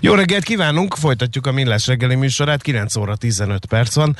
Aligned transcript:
Jó 0.00 0.14
reggelt 0.14 0.44
kívánunk, 0.44 0.94
folytatjuk 0.94 1.46
a 1.46 1.52
Millás 1.52 1.86
reggeli 1.86 2.14
műsorát, 2.14 2.62
9 2.62 2.96
óra 2.96 3.16
15 3.16 3.66
perc 3.66 3.94
van, 3.94 4.16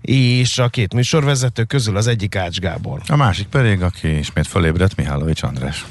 és 0.00 0.58
a 0.58 0.68
két 0.68 0.94
műsorvezető 0.94 1.64
közül 1.64 1.96
az 1.96 2.06
egyik 2.06 2.36
Ács 2.36 2.58
Gábor. 2.58 3.00
A 3.06 3.16
másik 3.16 3.46
pedig, 3.46 3.82
aki 3.82 4.18
ismét 4.18 4.46
fölébredt, 4.46 4.96
Mihálovics 4.96 5.42
András. 5.42 5.84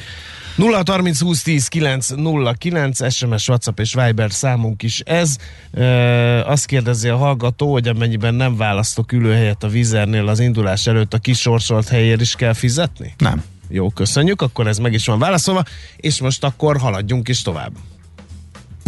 0 0.56 0.84
30 0.86 1.20
20 1.20 1.42
10 1.42 1.68
9 1.68 2.10
0 2.10 2.54
9 2.54 3.14
SMS, 3.14 3.48
WhatsApp 3.48 3.80
és 3.80 3.94
Viber 3.94 4.32
számunk 4.32 4.84
is 4.84 5.00
ez. 5.00 5.38
E, 5.72 6.46
azt 6.46 6.66
kérdezi 6.66 7.10
a 7.10 7.18
hallgató, 7.18 7.72
hogy 7.72 7.88
amennyiben 7.88 8.34
nem 8.34 8.58
választok 8.58 9.12
ülőhelyet 9.12 9.64
a 9.64 9.68
vizernél 9.68 10.28
az 10.28 10.40
indulás 10.40 10.88
előtt 10.88 11.14
a 11.14 11.18
kisorsolt 11.18 11.88
helyért 11.88 12.22
is 12.22 12.36
kell 12.36 12.54
fizetni? 12.54 13.14
Nem. 13.18 13.44
Jó, 13.70 13.90
köszönjük, 13.90 14.42
akkor 14.42 14.68
ez 14.68 14.78
meg 14.78 14.94
is 14.94 15.06
van 15.06 15.20
válaszolva, 15.20 15.64
és 15.96 16.22
most 16.22 16.44
akkor 16.44 16.78
haladjunk 16.78 17.28
is 17.28 17.42
tovább. 17.42 17.72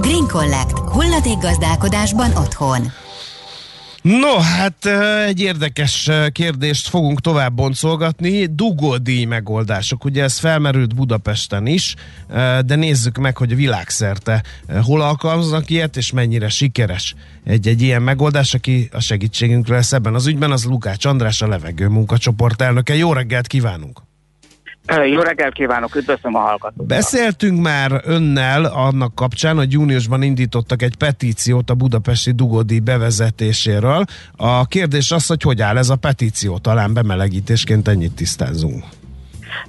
Green 0.00 0.26
Collect. 0.26 0.78
Hulladék 0.78 1.38
gazdálkodásban 1.38 2.36
otthon. 2.36 2.92
No, 4.02 4.38
hát 4.38 4.86
egy 5.26 5.40
érdekes 5.40 6.10
kérdést 6.32 6.88
fogunk 6.88 7.20
tovább 7.20 7.54
boncolgatni. 7.54 8.46
Dugódíj 8.46 9.24
megoldások. 9.24 10.04
Ugye 10.04 10.22
ez 10.22 10.38
felmerült 10.38 10.94
Budapesten 10.94 11.66
is, 11.66 11.94
de 12.66 12.74
nézzük 12.74 13.16
meg, 13.16 13.36
hogy 13.36 13.56
világszerte 13.56 14.42
hol 14.82 15.00
alkalmaznak 15.00 15.70
ilyet, 15.70 15.96
és 15.96 16.12
mennyire 16.12 16.48
sikeres 16.48 17.14
egy-egy 17.44 17.82
ilyen 17.82 18.02
megoldás, 18.02 18.54
aki 18.54 18.88
a 18.92 19.00
segítségünkre 19.00 19.74
lesz 19.74 19.92
ebben 19.92 20.14
az 20.14 20.26
ügyben, 20.26 20.50
az 20.50 20.64
Lukács 20.64 21.04
András, 21.04 21.42
a 21.42 21.48
levegő 21.48 21.88
munkacsoport 21.88 22.62
elnöke. 22.62 22.94
Jó 22.96 23.12
reggelt 23.12 23.46
kívánunk! 23.46 24.08
Jó 24.96 25.20
reggelt 25.20 25.52
kívánok, 25.52 25.94
üdvözlöm 25.94 26.34
a 26.34 26.38
hallgatókat. 26.38 26.86
Beszéltünk 26.86 27.62
már 27.62 28.00
önnel 28.04 28.64
annak 28.64 29.14
kapcsán, 29.14 29.56
hogy 29.56 29.72
júniusban 29.72 30.22
indítottak 30.22 30.82
egy 30.82 30.96
petíciót 30.96 31.70
a 31.70 31.74
budapesti 31.74 32.30
dugódi 32.30 32.80
bevezetéséről. 32.80 34.04
A 34.36 34.66
kérdés 34.66 35.10
az, 35.10 35.26
hogy 35.26 35.42
hogy 35.42 35.60
áll 35.60 35.76
ez 35.76 35.88
a 35.88 35.96
petíció, 35.96 36.58
talán 36.58 36.94
bemelegítésként 36.94 37.88
ennyit 37.88 38.14
tisztázunk. 38.14 38.84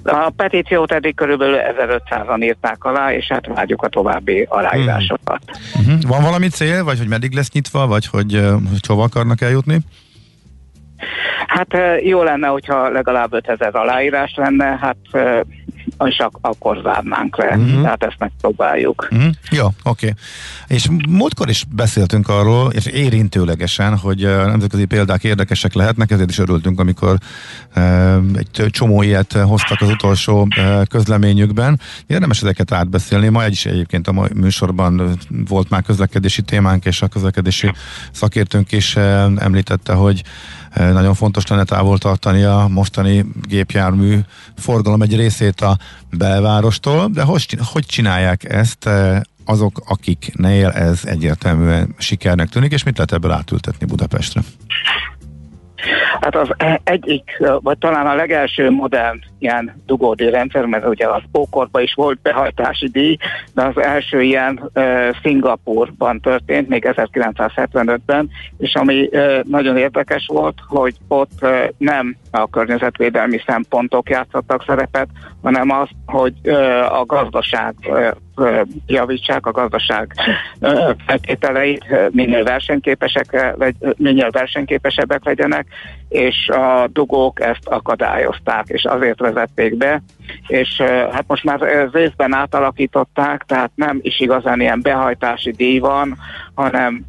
A 0.02 0.30
petíciót 0.36 0.92
eddig 0.92 1.14
körülbelül 1.14 1.56
1500-an 1.78 2.42
írták 2.42 2.84
alá, 2.84 3.12
és 3.12 3.26
hát 3.28 3.46
várjuk 3.46 3.82
a 3.82 3.88
további 3.88 4.46
aláírásokat. 4.48 5.42
Hmm. 5.72 5.84
Uh-huh. 5.84 6.02
Van 6.08 6.22
valami 6.22 6.48
cél, 6.48 6.84
vagy 6.84 6.98
hogy 6.98 7.08
meddig 7.08 7.34
lesz 7.34 7.50
nyitva, 7.52 7.86
vagy 7.86 8.06
hogy, 8.06 8.32
hogy 8.70 8.86
hova 8.86 9.02
akarnak 9.02 9.40
eljutni? 9.40 9.80
Hát 11.46 11.76
jó 12.04 12.22
lenne, 12.22 12.46
hogyha 12.46 12.88
legalább 12.88 13.32
5000 13.32 13.74
aláírás 13.74 14.32
lenne, 14.36 14.78
hát 14.80 14.96
és 16.04 16.18
ak- 16.18 16.38
akkor 16.40 16.80
zárnánk 16.82 17.36
le. 17.36 17.56
Uh-huh. 17.56 17.82
Tehát 17.82 18.02
ezt 18.02 18.16
megpróbáljuk. 18.18 19.08
Uh-huh. 19.10 19.30
Jó, 19.50 19.66
oké. 19.66 19.74
Okay. 19.84 20.12
És 20.66 20.88
múltkor 21.08 21.48
is 21.48 21.64
beszéltünk 21.74 22.28
arról, 22.28 22.70
és 22.72 22.86
érintőlegesen, 22.86 23.96
hogy 23.96 24.20
nemzetközi 24.22 24.84
példák 24.84 25.24
érdekesek 25.24 25.74
lehetnek, 25.74 26.10
ezért 26.10 26.30
is 26.30 26.38
örültünk, 26.38 26.80
amikor 26.80 27.16
uh, 27.76 28.14
egy 28.34 28.66
csomó 28.70 29.02
ilyet 29.02 29.32
hoztak 29.32 29.80
az 29.80 29.88
utolsó 29.88 30.40
uh, 30.40 30.82
közleményükben. 30.84 31.80
Érdemes 32.06 32.42
ezeket 32.42 32.72
átbeszélni. 32.72 33.28
Ma 33.28 33.44
egy 33.44 33.52
is 33.52 33.66
egyébként 33.66 34.08
a 34.08 34.28
műsorban 34.34 35.18
volt 35.48 35.70
már 35.70 35.82
közlekedési 35.82 36.42
témánk, 36.42 36.84
és 36.84 37.02
a 37.02 37.08
közlekedési 37.08 37.72
szakértőnk 38.12 38.72
is 38.72 38.96
uh, 38.96 39.02
említette, 39.38 39.92
hogy 39.92 40.22
nagyon 40.74 41.14
fontos 41.14 41.46
lenne 41.46 41.64
távol 41.64 41.98
tartani 41.98 42.42
a 42.42 42.66
mostani 42.70 43.24
gépjármű 43.42 44.18
forgalom 44.56 45.02
egy 45.02 45.16
részét 45.16 45.60
a 45.60 45.78
belvárostól, 46.10 47.08
de 47.12 47.22
hogy, 47.22 47.86
csinálják 47.86 48.44
ezt 48.44 48.88
azok, 49.44 49.82
akiknél 49.86 50.68
ez 50.68 51.00
egyértelműen 51.04 51.94
sikernek 51.98 52.48
tűnik, 52.48 52.72
és 52.72 52.82
mit 52.82 52.96
lehet 52.96 53.12
ebből 53.12 53.30
átültetni 53.30 53.86
Budapestre? 53.86 54.42
Hát 56.20 56.36
az 56.36 56.48
egyik, 56.84 57.42
vagy 57.60 57.78
talán 57.78 58.06
a 58.06 58.14
legelső 58.14 58.70
modern 58.70 59.18
ilyen 59.38 59.82
dugódi 59.86 60.30
rendszer, 60.30 60.64
mert 60.64 60.86
ugye 60.86 61.08
az 61.08 61.22
ókorban 61.38 61.82
is 61.82 61.94
volt 61.94 62.18
behajtási 62.22 62.88
díj, 62.88 63.16
de 63.54 63.62
az 63.62 63.78
első 63.82 64.22
ilyen 64.22 64.70
uh, 64.74 64.84
Szingapurban 65.22 66.20
történt, 66.20 66.68
még 66.68 66.84
1975-ben, 66.96 68.30
és 68.58 68.74
ami 68.74 69.08
uh, 69.12 69.42
nagyon 69.42 69.76
érdekes 69.76 70.26
volt, 70.26 70.58
hogy 70.66 70.94
ott 71.08 71.38
uh, 71.40 71.50
nem 71.78 72.16
a 72.30 72.50
környezetvédelmi 72.50 73.40
szempontok 73.46 74.10
játszottak 74.10 74.64
szerepet, 74.66 75.08
hanem 75.42 75.70
az, 75.70 75.88
hogy 76.06 76.34
uh, 76.44 76.98
a 76.98 77.04
gazdaság 77.04 77.74
uh, 77.86 78.10
javítsák 78.86 79.46
a 79.46 79.50
gazdaság 79.50 80.14
feltételeit, 81.06 81.84
minél 82.10 82.44
versenyképesek, 82.44 83.54
minél 83.96 84.30
versenyképesebbek 84.30 85.24
legyenek, 85.24 85.66
és 86.08 86.48
a 86.48 86.88
dugók 86.92 87.40
ezt 87.40 87.66
akadályozták, 87.66 88.64
és 88.66 88.84
azért 88.84 89.20
vezették 89.20 89.76
be, 89.76 90.02
és 90.46 90.80
hát 91.12 91.24
most 91.26 91.44
már 91.44 91.88
részben 91.92 92.34
átalakították, 92.34 93.44
tehát 93.46 93.70
nem 93.74 93.98
is 94.02 94.20
igazán 94.20 94.60
ilyen 94.60 94.80
behajtási 94.82 95.50
díj 95.50 95.78
van, 95.78 96.18
hanem 96.54 97.04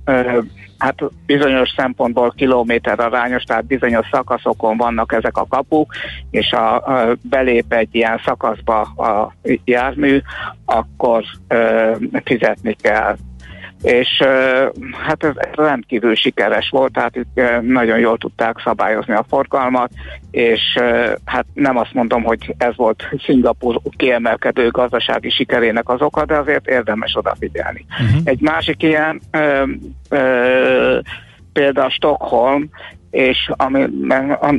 hát 0.83 1.03
bizonyos 1.25 1.69
szempontból 1.77 2.33
kilométer 2.35 2.99
arányos, 2.99 3.43
tehát 3.43 3.65
bizonyos 3.65 4.07
szakaszokon 4.11 4.77
vannak 4.77 5.13
ezek 5.13 5.37
a 5.37 5.45
kapuk, 5.49 5.93
és 6.31 6.51
a, 6.51 6.75
a 6.75 7.15
belép 7.21 7.73
egy 7.73 7.95
ilyen 7.95 8.21
szakaszba 8.25 8.81
a 8.81 9.33
jármű, 9.65 10.21
akkor 10.65 11.23
ö, 11.47 11.91
fizetni 12.23 12.73
kell 12.73 13.15
és 13.83 14.23
hát 15.07 15.23
ez 15.23 15.33
rendkívül 15.51 16.15
sikeres 16.15 16.69
volt, 16.69 16.93
tehát 16.93 17.17
ők 17.17 17.61
nagyon 17.61 17.99
jól 17.99 18.17
tudták 18.17 18.61
szabályozni 18.63 19.13
a 19.13 19.25
forgalmat, 19.29 19.91
és 20.31 20.61
hát 21.25 21.45
nem 21.53 21.77
azt 21.77 21.93
mondom, 21.93 22.23
hogy 22.23 22.55
ez 22.57 22.75
volt 22.75 23.03
Szingapur 23.25 23.79
kiemelkedő 23.97 24.69
gazdasági 24.69 25.29
sikerének 25.29 25.89
az 25.89 26.01
oka, 26.01 26.25
de 26.25 26.37
azért 26.37 26.67
érdemes 26.67 27.15
odafigyelni. 27.15 27.85
Uh-huh. 27.89 28.21
Egy 28.23 28.41
másik 28.41 28.83
ilyen 28.83 29.21
ö, 29.31 29.63
ö, 30.09 30.99
például 31.53 31.89
Stockholm, 31.89 32.69
és 33.13 33.51
ami 33.55 33.85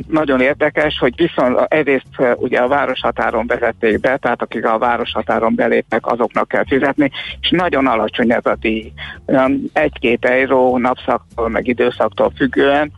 nagyon 0.07 0.41
érdekes, 0.41 0.97
hogy 0.99 1.13
viszont 1.15 1.59
egyrészt 1.67 2.05
ugye 2.35 2.59
a 2.59 2.67
városhatáron 2.67 3.47
vezették 3.47 3.99
be, 3.99 4.17
tehát 4.17 4.41
akik 4.41 4.65
a 4.65 4.77
városhatáron 4.77 5.55
belépnek, 5.55 6.07
azoknak 6.07 6.47
kell 6.47 6.65
fizetni, 6.67 7.11
és 7.41 7.49
nagyon 7.49 7.87
alacsony 7.87 8.31
ez 8.31 8.45
a 8.45 8.55
díj. 8.59 8.91
Egy-két 9.73 10.25
euró 10.25 10.77
napszaktól, 10.77 11.49
meg 11.49 11.67
időszaktól 11.67 12.31
függően, 12.35 12.91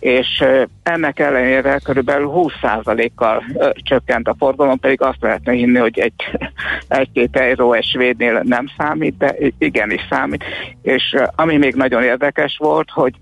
és 0.00 0.44
ennek 0.82 1.18
ellenére 1.18 1.78
körülbelül 1.84 2.30
20%-kal 2.34 3.42
csökkent 3.74 4.28
a 4.28 4.34
forgalom, 4.38 4.78
pedig 4.78 5.00
azt 5.00 5.20
lehetne 5.20 5.52
hinni, 5.52 5.78
hogy 5.78 5.98
egy, 5.98 6.38
egy-két 6.88 7.36
euró 7.36 7.72
egy 7.72 7.84
svédnél 7.84 8.40
nem 8.44 8.66
számít, 8.78 9.16
de 9.16 9.34
igenis 9.58 10.06
számít. 10.10 10.44
És 10.82 11.16
ami 11.36 11.56
még 11.56 11.74
nagyon 11.74 12.02
érdekes 12.02 12.56
volt, 12.58 12.90
hogy 12.90 13.12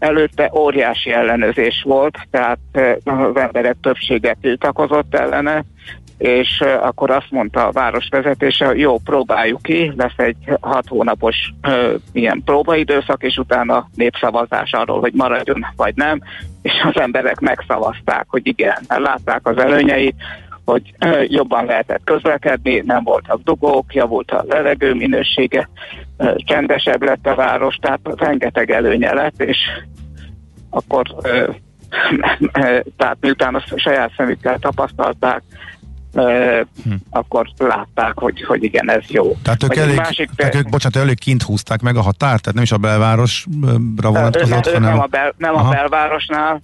előtte 0.00 0.50
óriási 0.54 1.12
ellenőrzés 1.12 1.82
volt, 1.84 2.18
tehát 2.30 2.58
az 3.04 3.36
emberek 3.36 3.76
többsége 3.80 4.36
tiltakozott 4.40 5.14
ellene, 5.14 5.64
és 6.20 6.60
akkor 6.80 7.10
azt 7.10 7.30
mondta 7.30 7.66
a 7.66 7.72
városvezetése, 7.72 8.66
hogy 8.66 8.78
jó, 8.78 8.98
próbáljuk 8.98 9.62
ki, 9.62 9.92
lesz 9.96 10.16
egy 10.16 10.36
hat 10.60 10.88
hónapos 10.88 11.36
ö, 11.62 11.94
ilyen 12.12 12.42
próbaidőszak, 12.44 13.22
és 13.22 13.36
utána 13.36 13.88
népszavazás 13.94 14.72
arról, 14.72 15.00
hogy 15.00 15.12
maradjon 15.14 15.66
vagy 15.76 15.94
nem, 15.94 16.20
és 16.62 16.72
az 16.92 17.00
emberek 17.00 17.40
megszavazták, 17.40 18.26
hogy 18.28 18.46
igen, 18.46 18.78
látták 18.88 19.46
az 19.46 19.58
előnyeit, 19.58 20.14
hogy 20.64 20.94
ö, 20.98 21.22
jobban 21.26 21.64
lehetett 21.64 22.04
közlekedni, 22.04 22.82
nem 22.86 23.04
voltak 23.04 23.42
dugók, 23.42 23.94
javult 23.94 24.30
a 24.30 24.44
levegő 24.48 24.94
minősége, 24.94 25.68
ö, 26.16 26.34
csendesebb 26.36 27.02
lett 27.02 27.26
a 27.26 27.34
város, 27.34 27.76
tehát 27.76 28.00
rengeteg 28.16 28.70
előnye 28.70 29.14
lett, 29.14 29.42
és 29.42 29.58
akkor 30.70 31.06
tehát 32.96 33.16
miután 33.20 33.54
azt 33.54 33.72
saját 33.76 34.12
szemükkel 34.16 34.58
tapasztalták, 34.58 35.42
hm. 36.84 36.94
akkor 37.10 37.48
látták, 37.58 38.18
hogy, 38.18 38.44
hogy 38.44 38.62
igen, 38.62 38.90
ez 38.90 39.04
jó. 39.08 39.36
Tehát 39.42 39.62
ők, 39.62 39.76
elég, 39.76 39.96
másik, 39.96 40.30
tehát 40.36 40.54
ők, 40.54 40.68
bocsánat, 40.68 40.96
elég 40.96 41.18
kint 41.18 41.42
húzták 41.42 41.80
meg 41.80 41.96
a 41.96 42.00
határt, 42.00 42.42
tehát 42.42 42.54
nem 42.54 42.62
is 42.62 42.72
a 42.72 42.76
belvárosra 42.76 44.10
vonatkozott, 44.10 44.72
hanem... 44.72 44.82
Nem 44.82 45.00
a, 45.00 45.06
bel, 45.06 45.34
nem 45.36 45.56
a 45.56 45.68
belvárosnál. 45.68 46.60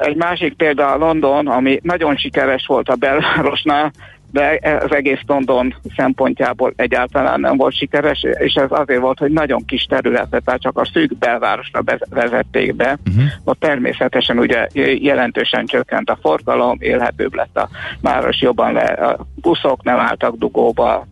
Egy 0.00 0.16
másik 0.16 0.54
példa 0.54 0.92
a 0.92 0.96
London, 0.96 1.46
ami 1.46 1.80
nagyon 1.82 2.16
sikeres 2.16 2.66
volt 2.66 2.88
a 2.88 2.94
belvárosnál, 2.94 3.92
de 4.32 4.60
az 4.82 4.94
egész 4.94 5.20
London 5.26 5.74
szempontjából 5.96 6.72
egyáltalán 6.76 7.40
nem 7.40 7.56
volt 7.56 7.76
sikeres, 7.76 8.22
és 8.22 8.54
ez 8.54 8.68
azért 8.68 9.00
volt, 9.00 9.18
hogy 9.18 9.32
nagyon 9.32 9.64
kis 9.64 9.84
területet, 9.84 10.44
tehát 10.44 10.60
csak 10.60 10.78
a 10.78 10.84
szűk 10.92 11.18
belvárosra 11.18 11.82
vezették 12.10 12.74
be. 12.74 12.98
Uh-huh. 13.08 13.24
Ott 13.44 13.60
természetesen 13.60 14.38
ugye 14.38 14.66
jelentősen 15.00 15.66
csökkent 15.66 16.10
a 16.10 16.18
forgalom, 16.22 16.76
élhetőbb 16.80 17.34
lett 17.34 17.56
a 17.56 17.68
város, 18.00 18.40
jobban 18.40 18.72
le, 18.72 18.84
a 18.84 19.26
buszok 19.34 19.82
nem 19.82 19.98
álltak 19.98 20.36
dugóba, 20.36 21.06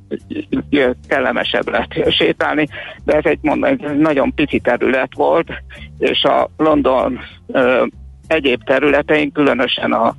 kellemesebb 1.09 1.69
lett 1.69 2.11
sétálni, 2.11 2.69
de 3.05 3.17
ez 3.17 3.25
egy, 3.25 3.39
mondom, 3.43 3.71
egy 3.71 3.99
nagyon 3.99 4.35
pici 4.35 4.61
terület 4.61 5.15
volt, 5.15 5.53
és 5.99 6.25
a 6.25 6.51
London 6.57 7.21
ö, 7.47 7.85
egyéb 8.27 8.65
területein, 8.65 9.33
különösen 9.33 9.93
a 9.93 10.17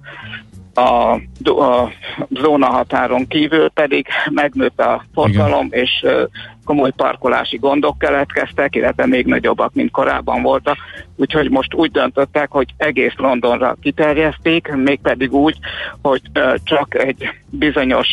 a, 0.74 1.14
a 1.44 1.92
zóna 2.30 2.66
határon 2.66 3.28
kívül 3.28 3.70
pedig 3.70 4.08
megnőtt 4.30 4.80
a 4.80 5.04
forgalom, 5.14 5.66
Igen. 5.66 5.80
és 5.80 6.06
komoly 6.66 6.92
parkolási 6.92 7.58
gondok 7.58 7.98
keletkeztek, 7.98 8.76
illetve 8.76 9.06
még 9.06 9.26
nagyobbak, 9.26 9.74
mint 9.74 9.92
korábban 9.92 10.42
voltak. 10.42 10.78
Úgyhogy 11.16 11.50
most 11.50 11.74
úgy 11.74 11.92
döntöttek, 11.92 12.52
hogy 12.52 12.74
egész 12.78 13.16
Londonra 13.18 13.76
kiterjeszték, 13.82 14.68
mégpedig 14.68 15.34
úgy, 15.34 15.58
hogy 16.02 16.22
csak 16.64 16.96
egy 16.96 17.30
bizonyos 17.50 18.08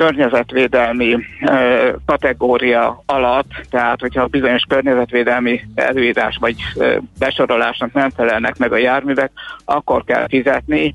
környezetvédelmi 0.00 1.16
ö, 1.46 1.92
kategória 2.06 3.02
alatt, 3.06 3.50
tehát 3.70 4.00
hogyha 4.00 4.26
bizonyos 4.26 4.62
környezetvédelmi 4.68 5.60
előírás 5.74 6.36
vagy 6.40 6.54
ö, 6.76 6.96
besorolásnak 7.18 7.92
nem 7.92 8.10
felelnek 8.10 8.58
meg 8.58 8.72
a 8.72 8.76
járművek, 8.76 9.30
akkor 9.64 10.04
kell 10.04 10.28
fizetni, 10.28 10.94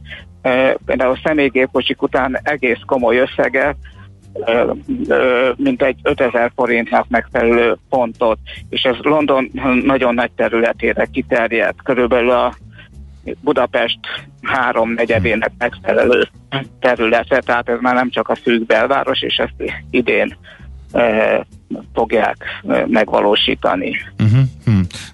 például 0.85 1.19
személygépkocsik 1.23 2.01
után 2.01 2.39
egész 2.43 2.79
komoly 2.85 3.17
összeget, 3.17 3.75
mint 5.55 5.81
egy 5.81 5.99
5000 6.03 6.51
forintnak 6.55 7.05
megfelelő 7.09 7.77
pontot, 7.89 8.37
és 8.69 8.81
ez 8.83 8.95
London 9.01 9.51
nagyon 9.83 10.13
nagy 10.13 10.31
területére 10.31 11.05
kiterjedt, 11.05 11.81
körülbelül 11.83 12.29
a 12.31 12.55
Budapest 13.41 13.99
három 14.41 14.91
negyedének 14.91 15.51
megfelelő 15.57 16.27
területe, 16.79 17.39
tehát 17.39 17.69
ez 17.69 17.77
már 17.81 17.93
nem 17.93 18.09
csak 18.09 18.29
a 18.29 18.35
szűk 18.35 18.65
belváros, 18.65 19.21
és 19.21 19.37
ezt 19.37 19.73
idén 19.89 20.37
fogják 21.93 22.37
megvalósítani. 22.87 23.95
Uh-huh. 24.23 24.44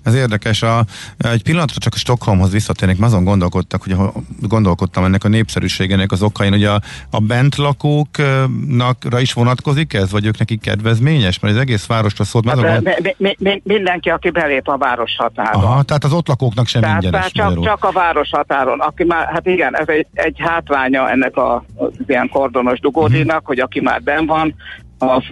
Ez 0.04 0.14
érdekes. 0.14 0.62
A, 0.62 0.86
egy 1.18 1.44
pillanatra 1.44 1.78
csak 1.78 1.94
a 1.94 1.98
Stockholmhoz 1.98 2.52
visszatérnék, 2.52 2.98
mert 2.98 3.12
azon 3.12 3.24
gondolkodtak, 3.24 3.84
hogy 3.84 3.96
gondolkodtam 4.40 5.04
ennek 5.04 5.24
a 5.24 5.28
népszerűségének 5.28 6.12
az 6.12 6.22
okain, 6.22 6.52
hogy 6.52 6.64
a, 6.64 6.82
a 7.10 7.20
bentlakóknakra 7.20 9.20
is 9.20 9.34
vonatkozik 9.34 9.94
ez, 9.94 10.12
vagy 10.12 10.26
ők 10.26 10.38
nekik 10.38 10.62
kedvezményes? 10.62 11.40
Mert 11.40 11.56
az 11.56 11.60
egész 11.60 11.86
városra 11.86 12.24
szólt. 12.24 12.50
Hát, 12.50 12.58
azon... 12.58 12.84
mi, 12.84 13.16
mi, 13.18 13.36
mi, 13.40 13.62
mindenki, 13.64 14.10
aki 14.10 14.30
belép 14.30 14.68
a 14.68 14.78
város 14.78 15.16
határon. 15.18 15.64
Aha, 15.64 15.84
tehát 15.84 16.04
az 16.04 16.14
ott 16.14 16.28
lakóknak 16.28 16.68
sem 16.68 16.82
tehát, 16.82 17.04
ingyenes. 17.04 17.32
Tehát 17.32 17.54
csak, 17.54 17.64
csak 17.64 17.84
a 17.84 17.92
város 17.92 18.30
határon. 18.30 18.80
Aki 18.80 19.04
már, 19.04 19.28
hát 19.28 19.46
igen, 19.46 19.78
ez 19.78 19.88
egy, 19.88 20.08
egy 20.14 20.36
hátránya 20.40 21.10
ennek 21.10 21.38
a, 21.38 21.64
az 21.76 21.92
ilyen 22.08 22.30
kordonos 22.30 22.80
dugódinak, 22.80 23.28
uh-huh. 23.28 23.48
hogy 23.48 23.60
aki 23.60 23.82
már 23.82 24.02
ben 24.02 24.26
van, 24.26 24.56
az, 25.02 25.24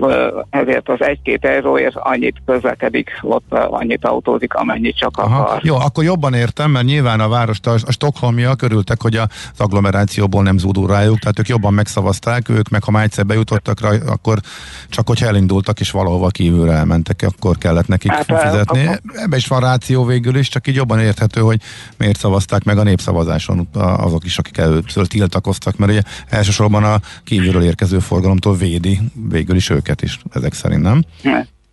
ezért 0.50 0.90
az 0.90 1.02
egy-két 1.02 1.46
euróért 1.46 1.96
annyit 1.96 2.36
közlekedik, 2.46 3.10
ott 3.22 3.54
annyit 3.54 4.06
autózik, 4.06 4.54
amennyit 4.54 4.98
csak 4.98 5.18
Aha. 5.18 5.40
akar. 5.40 5.60
Jó, 5.64 5.76
akkor 5.76 6.04
jobban 6.04 6.34
értem, 6.34 6.72
mert 6.72 6.86
nyilván 6.86 7.20
a 7.20 7.28
város, 7.28 7.58
a, 7.64 7.70
a 7.70 7.92
Stockholmiak 7.92 8.62
örültek, 8.62 9.02
hogy 9.02 9.16
az 9.16 9.28
agglomerációból 9.58 10.44
nem 10.44 10.58
zúdul 10.58 10.88
rájuk, 10.88 11.20
tehát 11.20 11.40
ők 11.40 11.48
jobban 11.48 11.74
megszavazták, 11.74 12.50
ők 12.50 12.70
meg 12.70 12.84
ha 12.84 12.92
már 12.92 13.04
egyszer 13.04 13.26
bejutottak 13.26 13.82
rá, 13.82 13.90
akkor 14.08 14.40
csak 14.90 15.08
hogyha 15.08 15.28
elindultak 15.28 15.80
és 15.80 15.92
valahova 15.92 16.28
kívülre 16.28 16.72
elmentek, 16.72 17.26
akkor 17.36 17.58
kellett 17.58 17.88
nekik 17.88 18.12
hát, 18.12 18.26
fizetni. 18.26 18.86
Akkor... 18.86 19.00
Ebbe 19.14 19.38
is 19.38 19.48
van 19.48 19.60
ráció 19.60 20.06
végül 20.06 20.36
is, 20.36 20.50
csak 20.50 20.68
így 20.68 20.76
jobban 20.76 21.00
érthető, 21.00 21.42
hogy 21.42 21.62
miért 21.98 22.18
szavazták 22.18 22.64
meg 22.64 22.78
a 22.78 22.84
népszavazáson 22.84 23.68
azok 23.74 24.26
is, 24.26 24.38
akik 24.38 24.58
először 24.58 25.08
tiltakoztak, 25.08 25.78
mert 25.78 25.92
ugye 25.92 26.02
elsősorban 26.30 26.84
a 26.84 27.00
kívülről 27.24 27.64
érkező 27.64 28.00
forgalomtól 28.00 28.56
védi 28.56 29.00
végül 29.30 29.56
is 29.60 29.70
őket 29.70 30.02
is, 30.02 30.20
ezek 30.34 30.54
szerint, 30.54 30.82
nem? 30.82 31.02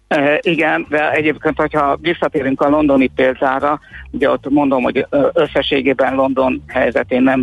E, 0.09 0.39
igen, 0.41 0.87
de 0.89 1.11
egyébként, 1.11 1.57
hogyha 1.57 1.99
visszatérünk 2.01 2.61
a 2.61 2.69
londoni 2.69 3.07
példára, 3.07 3.81
ugye 4.11 4.31
ott 4.31 4.51
mondom, 4.51 4.83
hogy 4.83 5.07
összességében 5.33 6.15
London 6.15 6.63
helyzetén 6.67 7.23
nem 7.23 7.43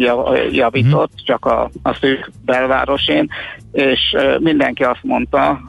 javított, 0.52 1.12
uh-huh. 1.12 1.26
csak 1.26 1.46
a, 1.46 1.70
a 1.84 1.94
szűk 1.94 2.32
belvárosén, 2.46 3.30
és 3.72 4.16
mindenki 4.40 4.84
azt 4.84 5.04
mondta, 5.04 5.62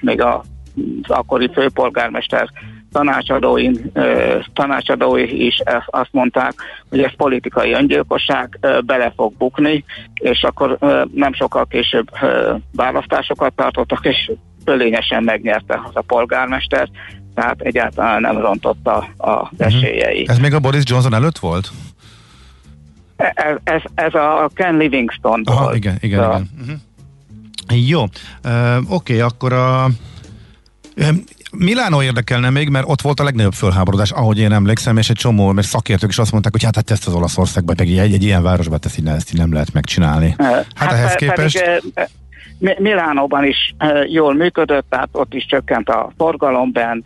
még 0.00 0.22
a, 0.22 0.44
az 1.02 1.10
akkori 1.10 1.50
főpolgármester 1.52 2.48
tanácsadóin, 2.92 3.92
tanácsadói 4.52 5.46
is 5.46 5.62
azt 5.86 6.12
mondták, 6.12 6.54
hogy 6.88 7.00
ez 7.00 7.16
politikai 7.16 7.72
öngyilkosság, 7.72 8.58
bele 8.86 9.12
fog 9.16 9.32
bukni, 9.36 9.84
és 10.14 10.42
akkor 10.42 10.78
nem 11.14 11.32
sokkal 11.32 11.66
később 11.66 12.10
választásokat 12.72 13.52
tartottak, 13.52 14.04
és 14.04 14.30
fölényesen 14.64 15.22
megnyerte 15.22 15.80
az 15.84 15.90
a 15.94 16.00
polgármester, 16.00 16.88
tehát 17.34 17.60
egyáltalán 17.60 18.20
nem 18.20 18.38
rontotta 18.38 19.08
a 19.16 19.50
mhm. 19.50 19.62
esélyei. 19.62 20.24
Ez 20.28 20.38
még 20.38 20.54
a 20.54 20.58
Boris 20.58 20.82
Johnson 20.84 21.14
előtt 21.14 21.38
volt? 21.38 21.70
Ez, 23.16 23.56
ez, 23.64 23.82
ez 23.94 24.14
a 24.14 24.50
Ken 24.54 24.76
Livingston 24.76 25.42
Aha, 25.44 25.62
volt. 25.62 25.76
igen, 25.76 25.96
igen, 26.00 26.18
a... 26.18 26.24
igen. 26.24 26.48
Uh-huh. 26.60 27.88
Jó, 27.88 28.02
uh, 28.02 28.76
oké, 28.92 29.12
okay, 29.12 29.20
akkor 29.20 29.52
a 29.52 29.88
Milánó 31.50 32.02
érdekelne 32.02 32.50
még, 32.50 32.68
mert 32.68 32.88
ott 32.88 33.00
volt 33.00 33.20
a 33.20 33.24
legnagyobb 33.24 33.52
fölháborodás, 33.52 34.10
ahogy 34.10 34.38
én 34.38 34.52
emlékszem, 34.52 34.96
és 34.96 35.10
egy 35.10 35.16
csomó 35.16 35.52
mert 35.52 35.66
szakértők 35.66 36.10
is 36.10 36.18
azt 36.18 36.32
mondták, 36.32 36.52
hogy 36.52 36.62
hát, 36.62 36.74
hát 36.74 36.90
ezt 36.90 37.06
az 37.06 37.14
Olaszországban, 37.14 37.74
meg 37.78 37.88
egy, 37.88 38.12
egy 38.12 38.22
ilyen 38.24 38.42
városban 38.42 38.78
ezt 38.82 38.98
így, 38.98 39.06
ezt 39.06 39.32
így 39.32 39.38
nem 39.38 39.52
lehet 39.52 39.72
megcsinálni. 39.72 40.34
Hát, 40.38 40.66
hát 40.74 40.92
ehhez 40.92 41.14
képest... 41.14 41.62
Pedig, 41.62 42.08
Milánóban 42.58 43.44
is 43.44 43.74
jól 44.06 44.34
működött, 44.34 44.86
tehát 44.88 45.08
ott 45.12 45.34
is 45.34 45.46
csökkent 45.46 45.88
a 45.88 46.10
forgalom 46.16 46.72
bent, 46.72 47.04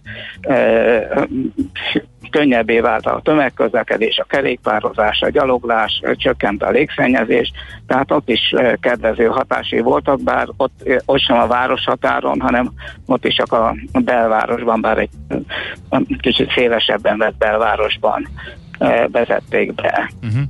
könnyebbé 2.31 2.81
vált 2.81 3.07
a 3.07 3.21
tömegközlekedés, 3.25 4.19
a 4.19 4.25
kerékpározás, 4.25 5.23
a 5.23 5.31
gyaloglás, 5.31 6.03
csökkent 6.17 6.63
a 6.63 6.71
légszennyezés, 6.71 7.53
tehát 7.87 8.11
ott 8.11 8.29
is 8.29 8.55
kedvező 8.81 9.25
hatásai 9.25 9.81
voltak, 9.81 10.23
bár 10.23 10.49
ott, 10.57 10.89
ott 11.05 11.21
sem 11.21 11.39
a 11.39 11.47
városhatáron, 11.47 12.41
hanem 12.41 12.73
ott 13.07 13.25
is 13.25 13.35
csak 13.35 13.53
a 13.53 13.75
belvárosban, 14.05 14.81
bár 14.81 14.99
egy 14.99 15.11
kicsit 16.21 16.53
szélesebben 16.53 17.19
vett 17.19 17.37
belvárosban 17.37 18.29
vezették 19.13 19.75
be. 19.75 20.13
Uh-huh. 20.23 20.43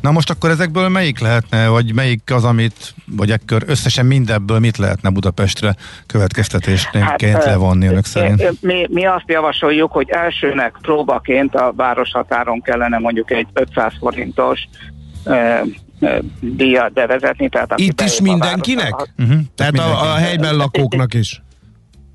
Na 0.00 0.10
most 0.10 0.30
akkor 0.30 0.50
ezekből 0.50 0.88
melyik 0.88 1.18
lehetne, 1.18 1.68
vagy 1.68 1.94
melyik 1.94 2.32
az, 2.32 2.44
amit, 2.44 2.94
vagy 3.06 3.30
ekkor 3.30 3.62
összesen 3.66 4.06
mindebből 4.06 4.58
mit 4.58 4.76
lehetne 4.76 5.10
Budapestre 5.10 5.74
következtetésként 6.06 7.04
hát, 7.04 7.44
levonni 7.44 7.86
önök 7.86 8.04
szerint? 8.04 8.60
Mi, 8.60 8.86
mi 8.90 9.06
azt 9.06 9.24
javasoljuk, 9.26 9.92
hogy 9.92 10.08
elsőnek 10.10 10.76
próbaként 10.80 11.54
a 11.54 11.72
városhatáron 11.76 12.62
kellene 12.62 12.98
mondjuk 12.98 13.30
egy 13.30 13.46
500 13.52 13.92
forintos 13.98 14.68
díjat 16.40 16.92
bevezetni. 16.92 17.48
Tehát 17.48 17.72
Itt 17.76 18.00
is 18.00 18.20
mindenkinek? 18.20 18.94
A, 18.94 19.06
uh-huh. 19.18 19.38
Tehát 19.54 19.78
a, 19.78 20.12
a 20.12 20.14
helyben 20.14 20.56
lakókóknak 20.56 21.14
is? 21.14 21.42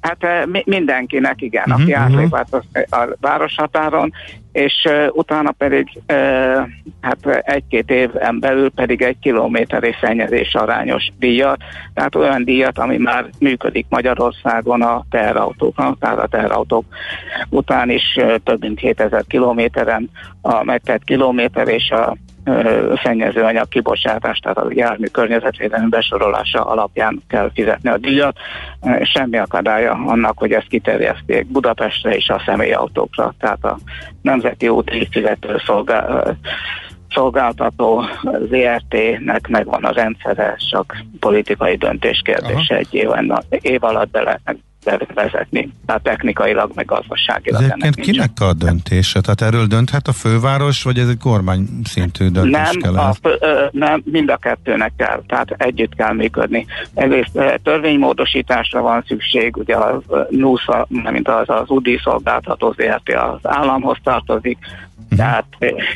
Hát 0.01 0.48
mindenkinek, 0.65 1.41
igen, 1.41 1.63
uh-huh, 1.68 1.82
aki 1.82 1.94
átlép 1.94 2.36
át 2.36 2.53
a, 2.53 2.96
a 2.96 3.15
városhatáron, 3.22 4.13
és 4.51 4.86
uh, 4.89 5.08
utána 5.12 5.51
pedig 5.51 5.88
uh, 5.96 6.68
hát 7.01 7.41
egy-két 7.41 7.89
éven 7.91 8.39
belül 8.39 8.72
pedig 8.72 9.01
egy 9.01 9.20
kilométeri 9.22 9.96
szennyezés 10.01 10.56
arányos 10.56 11.10
díjat, 11.20 11.58
tehát 11.94 12.15
olyan 12.15 12.44
díjat, 12.44 12.79
ami 12.79 12.98
már 12.98 13.25
működik 13.39 13.86
Magyarországon 13.89 14.82
a 14.82 15.03
teherautóknak, 15.10 16.00
tehát 16.00 16.20
a 16.20 16.27
teherautók 16.27 16.86
után 17.50 17.89
is 17.89 18.15
uh, 18.15 18.36
több 18.44 18.62
mint 18.62 18.79
7000 18.79 19.24
kilométeren 19.27 20.10
a 20.41 20.63
megtett 20.63 21.03
kilométer 21.03 21.68
és 21.68 21.89
a 21.89 22.15
szennyezőanyag 23.03 23.68
kibocsátás, 23.68 24.39
tehát 24.39 24.58
a 24.58 24.68
jármű 24.70 25.06
környezetvédelmi 25.06 25.89
besorolása 25.89 26.65
alapján 26.65 27.22
kell 27.27 27.51
fizetni 27.53 27.89
a 27.89 27.98
díjat. 27.98 28.38
Semmi 29.01 29.38
akadálya 29.38 29.91
annak, 29.91 30.38
hogy 30.38 30.51
ezt 30.51 30.68
kiterjeszték 30.68 31.48
Budapestre 31.48 32.15
és 32.15 32.29
a 32.29 32.41
személyautókra, 32.46 33.34
tehát 33.39 33.63
a 33.63 33.77
Nemzeti 34.22 34.68
Úti 34.68 35.08
Fizető 35.12 35.62
Szolgál 35.65 36.38
szolgáltató 37.13 38.03
ZRT-nek 38.50 39.48
megvan 39.48 39.84
a 39.84 39.91
rendszere, 39.91 40.56
csak 40.70 40.98
politikai 41.20 41.75
döntés 41.75 42.22
kérdése 42.24 42.75
egy 42.75 42.94
év, 42.94 43.10
év 43.50 43.84
alatt 43.84 44.10
be 44.10 44.22
lehetnek 44.22 44.58
vezetni. 45.13 45.69
Tehát 45.86 46.01
technikailag, 46.01 46.71
meg 46.75 46.86
gazdaságilag. 46.86 47.62
Ez 47.62 47.69
egyébként 47.69 47.95
kinek 47.95 48.31
a 48.39 48.53
döntése? 48.53 49.21
Tehát 49.21 49.41
erről 49.41 49.65
dönthet 49.65 50.07
a 50.07 50.12
főváros, 50.12 50.83
vagy 50.83 51.00
ez 51.00 51.07
egy 51.07 51.17
kormány 51.17 51.67
szintű 51.83 52.27
döntés 52.27 52.51
nem, 52.51 52.81
kell? 52.81 52.98
A, 52.98 53.15
ö, 53.21 53.65
nem, 53.71 54.01
mind 54.05 54.29
a 54.29 54.38
kettőnek 54.38 54.91
kell, 54.98 55.24
tehát 55.27 55.51
együtt 55.57 55.95
kell 55.95 56.13
működni. 56.13 56.65
Egyrészt 56.93 57.39
törvénymódosításra 57.63 58.81
van 58.81 59.03
szükség, 59.07 59.57
ugye 59.57 59.75
az 59.75 60.01
NUSA, 60.29 60.88
mint 60.89 61.27
az, 61.27 61.50
az 61.50 61.69
UDI 61.69 62.00
szolgáltató 62.03 62.71
ZRT 62.77 63.09
az 63.09 63.39
államhoz 63.41 63.98
tartozik, 64.03 64.57
uh-huh. 65.03 65.17
tehát, 65.17 65.45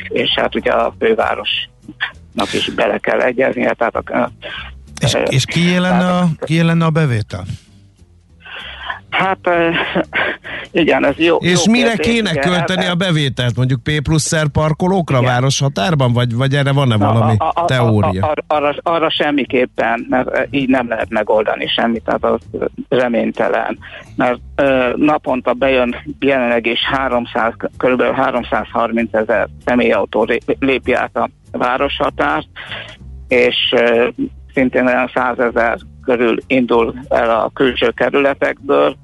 és 0.08 0.30
hát 0.36 0.54
ugye 0.54 0.70
a 0.70 0.94
fővárosnak 0.98 2.52
is 2.52 2.70
bele 2.70 2.98
kell 2.98 3.20
egyeznie, 3.20 3.72
tehát 3.72 3.96
a, 3.96 4.30
és, 5.00 5.16
és 5.28 5.44
ki 5.44 5.78
lenne, 5.78 6.10
a, 6.10 6.28
ki 6.44 6.62
lenne 6.62 6.84
a 6.84 6.90
bevétel? 6.90 7.44
Hát 9.14 9.38
igen, 10.70 11.04
ez 11.04 11.18
jó. 11.18 11.36
És 11.36 11.62
jó 11.66 11.72
mire 11.72 11.88
kérdés, 11.88 12.06
kéne 12.06 12.30
igen, 12.30 12.42
költeni 12.42 12.82
hát, 12.82 12.92
a 12.92 12.94
bevételt? 12.94 13.56
Mondjuk 13.56 13.82
P 13.82 14.02
plusz 14.02 14.32
parkolókra 14.52 15.18
igen. 15.18 15.30
városhatárban? 15.30 16.12
Vagy, 16.12 16.34
vagy 16.34 16.54
erre 16.54 16.72
van-e 16.72 16.96
valami 16.96 17.34
a, 17.38 17.44
a, 17.44 17.52
a, 17.54 17.64
teória? 17.64 18.26
A, 18.26 18.30
a, 18.30 18.54
arra, 18.54 18.74
arra 18.82 19.10
semmiképpen, 19.10 20.06
mert 20.08 20.48
így 20.50 20.68
nem 20.68 20.88
lehet 20.88 21.10
megoldani 21.10 21.66
semmit, 21.66 22.02
tehát 22.04 22.24
az 22.24 22.40
reménytelen. 22.88 23.78
Mert 24.16 24.38
ö, 24.54 24.92
naponta 24.96 25.52
bejön 25.52 25.96
jelenleg 26.20 26.66
is 26.66 26.80
300, 26.84 27.52
kb. 27.76 28.02
330 28.02 29.14
ezer 29.14 29.48
személyautó 29.64 30.26
lépi 30.58 30.92
át 30.92 31.16
a 31.16 31.30
városhatárt, 31.52 32.46
és 33.28 33.56
ö, 33.76 34.08
szintén 34.54 34.86
olyan 34.86 35.10
100 35.14 35.38
ezer 35.38 35.78
körül 36.04 36.36
indul 36.46 36.94
el 37.08 37.30
a 37.30 37.50
külső 37.54 37.90
kerületekből, 37.90 38.96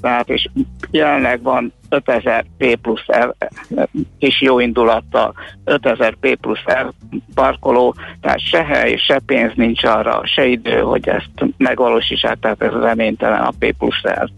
tehát 0.00 0.28
és 0.28 0.48
jelenleg 0.90 1.42
van 1.42 1.72
5000 1.88 2.44
P 2.58 2.76
plusz 2.76 3.04
R 3.20 3.34
kis 4.18 4.40
jó 4.40 4.60
indulattal 4.60 5.34
5000 5.64 6.14
P 6.20 6.34
plusz 6.34 6.64
R 6.72 6.92
parkoló, 7.34 7.94
tehát 8.20 8.40
se 8.40 8.64
hely, 8.64 8.96
se 8.96 9.20
pénz 9.26 9.52
nincs 9.54 9.84
arra, 9.84 10.20
se 10.24 10.46
idő, 10.46 10.80
hogy 10.80 11.08
ezt 11.08 11.30
megvalósítsák, 11.56 12.38
tehát 12.40 12.62
ez 12.62 12.72
reménytelen 12.72 13.40
a 13.40 13.52
P 13.58 13.74
plusz 13.78 14.02
R 14.02 14.30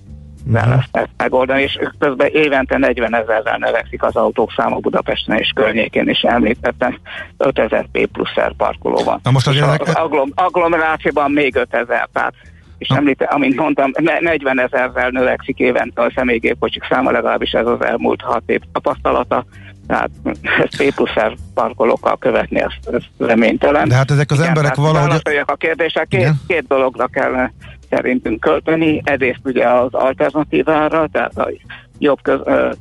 uh-huh. 0.47 0.69
lesz 0.69 0.89
ezt 0.91 1.09
megoldani, 1.17 1.63
és 1.63 1.79
közben 1.99 2.29
évente 2.33 2.79
40 2.79 3.15
ezerrel 3.15 3.59
növekszik 3.59 4.03
az 4.03 4.17
autók 4.17 4.53
száma 4.57 4.77
Budapesten 4.77 5.39
és 5.39 5.53
környékén, 5.55 6.09
és 6.09 6.21
említettem 6.21 6.99
5000 7.37 7.87
P 7.93 8.07
plusz 8.07 8.35
R 8.47 8.53
parkoló 8.57 9.03
van. 9.05 9.21
Na 9.23 9.31
most 9.31 9.47
az, 9.47 9.57
ezek... 9.57 9.81
az 9.81 9.95
agglom, 9.95 10.31
agglomerációban 10.35 11.31
még 11.31 11.57
5000, 11.57 12.09
tehát 12.13 12.35
és 12.79 12.89
Na. 12.89 12.97
említe, 12.97 13.25
amint 13.25 13.57
mondtam, 13.57 13.91
40 14.21 14.61
ezerrel 14.61 15.09
növekszik 15.11 15.59
évente 15.59 16.03
a 16.03 16.13
személygépkocsik 16.15 16.87
száma, 16.89 17.11
legalábbis 17.11 17.51
ez 17.51 17.67
az 17.67 17.85
elmúlt 17.85 18.21
hat 18.21 18.43
év 18.47 18.61
tapasztalata, 18.73 19.45
tehát 19.87 20.11
ezt 20.65 20.77
P 20.77 20.95
plusz 20.95 21.15
R 21.15 21.37
parkolókkal 21.55 22.19
követni, 22.19 22.61
ez, 22.61 22.73
ez 22.93 23.03
reménytelen. 23.19 23.89
De 23.89 23.95
hát 23.95 24.11
ezek 24.11 24.31
az 24.31 24.37
Igen, 24.39 24.49
emberek 24.49 24.75
valahogy... 24.75 25.43
a 25.45 25.55
kérdések, 25.55 26.09
két, 26.09 26.31
két 26.47 26.67
dologra 26.67 27.07
kellene 27.07 27.53
szerintünk 27.93 28.41
költeni. 28.41 29.01
Egyrészt 29.05 29.41
ugye 29.45 29.69
az 29.69 29.95
alternatívára, 29.95 31.07
tehát 31.13 31.39
a 31.39 31.51
jobb 31.99 32.23
köz, 32.23 32.41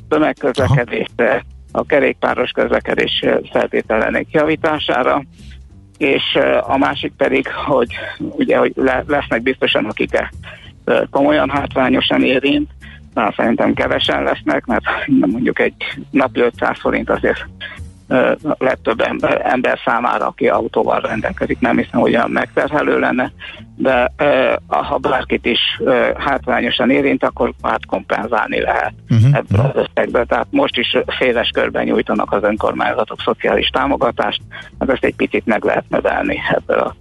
tömegközlekedésre, 0.10 1.46
a 1.72 1.86
kerékpáros 1.86 2.51
közlekedés 2.51 3.25
feltételenek 3.51 4.25
javítására, 4.32 5.24
és 5.98 6.38
a 6.62 6.77
másik 6.77 7.13
pedig, 7.18 7.48
hogy 7.48 7.94
ugye, 8.18 8.58
hogy 8.58 8.74
lesznek 9.08 9.41
biztosan, 9.41 9.86
akik 9.86 10.30
komolyan 11.10 11.50
hátrányosan 11.50 12.24
érint, 12.24 12.70
már 13.13 13.34
szerintem 13.38 13.74
kevesen 13.74 14.24
lesznek, 14.24 14.65
mert 14.65 14.84
mondjuk 15.08 15.60
egy 15.60 15.74
napi 16.12 16.39
500 16.39 16.80
forint 16.80 17.10
azért 17.10 17.46
legtöbb 18.58 19.01
ember, 19.01 19.41
ember 19.44 19.80
számára, 19.86 20.25
aki 20.25 20.48
autóval 20.48 21.00
rendelkezik, 21.00 21.60
nem 21.60 21.77
hiszem, 21.77 22.00
hogy 22.00 22.15
olyan 22.15 22.30
megterhelő 22.30 23.00
lenne, 23.00 23.32
de 23.75 24.12
ha 24.68 24.98
bárkit 24.98 25.46
is 25.46 25.60
hátrányosan 26.18 26.89
érint, 26.89 27.24
akkor 27.24 27.53
hát 27.63 27.86
kompenzálni 27.86 28.62
lehet 28.62 28.94
uh-huh. 29.10 29.36
ebből 29.36 29.60
az 29.60 29.88
összegből. 29.88 30.25
Tehát 30.25 30.48
most 30.50 30.77
is 30.77 30.98
széles 31.20 31.50
körben 31.50 31.84
nyújtanak 31.84 32.32
az 32.32 32.44
önkormányzatok 32.44 33.22
szociális 33.22 33.68
támogatást, 33.68 34.41
hát 34.80 34.89
ezt 34.89 35.03
egy 35.03 35.15
picit 35.15 35.46
meg 35.46 35.63
lehet 35.63 35.86
növelni 35.89 36.39
ebből 36.50 36.80
a 36.80 36.96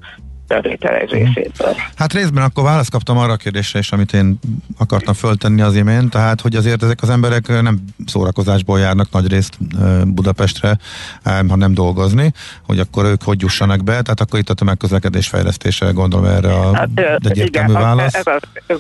bevétel 0.50 0.95
egy 0.95 1.11
részétől. 1.11 1.75
Hát 1.95 2.12
részben 2.12 2.45
akkor 2.45 2.64
választ 2.64 2.90
kaptam 2.90 3.19
arra 3.19 3.33
a 3.33 3.37
kérdésre 3.37 3.78
is, 3.78 3.92
amit 3.92 4.12
én 4.12 4.38
akartam 4.78 5.14
föltenni 5.14 5.61
az 5.61 5.76
imént, 5.76 6.11
tehát 6.11 6.40
hogy 6.40 6.57
azért 6.57 6.83
ezek 6.83 7.02
az 7.02 7.11
emberek 7.11 7.49
nem 7.49 7.78
szórakozásból 8.07 8.78
járnak 8.78 9.11
nagy 9.11 9.28
részt 9.28 9.59
Budapestre, 10.04 10.78
hanem 11.25 11.75
dolgozni, 11.75 12.33
hogy 12.66 12.78
akkor 12.78 13.04
ők 13.04 13.23
hogy 13.23 13.40
jussanak 13.40 13.85
be, 13.85 14.02
tehát 14.02 14.21
akkor 14.21 14.38
itt 14.38 14.50
a 14.50 14.54
tömegközlekedés 14.54 15.28
fejlesztése 15.28 15.90
gondolom 15.90 16.25
erre 16.25 16.54
a 16.54 16.75
hát, 16.75 16.88
egyértelmű 17.19 17.71
igen, 17.71 17.83
válasz. 17.83 18.14
Ez, 18.14 18.26
ez, 18.66 18.78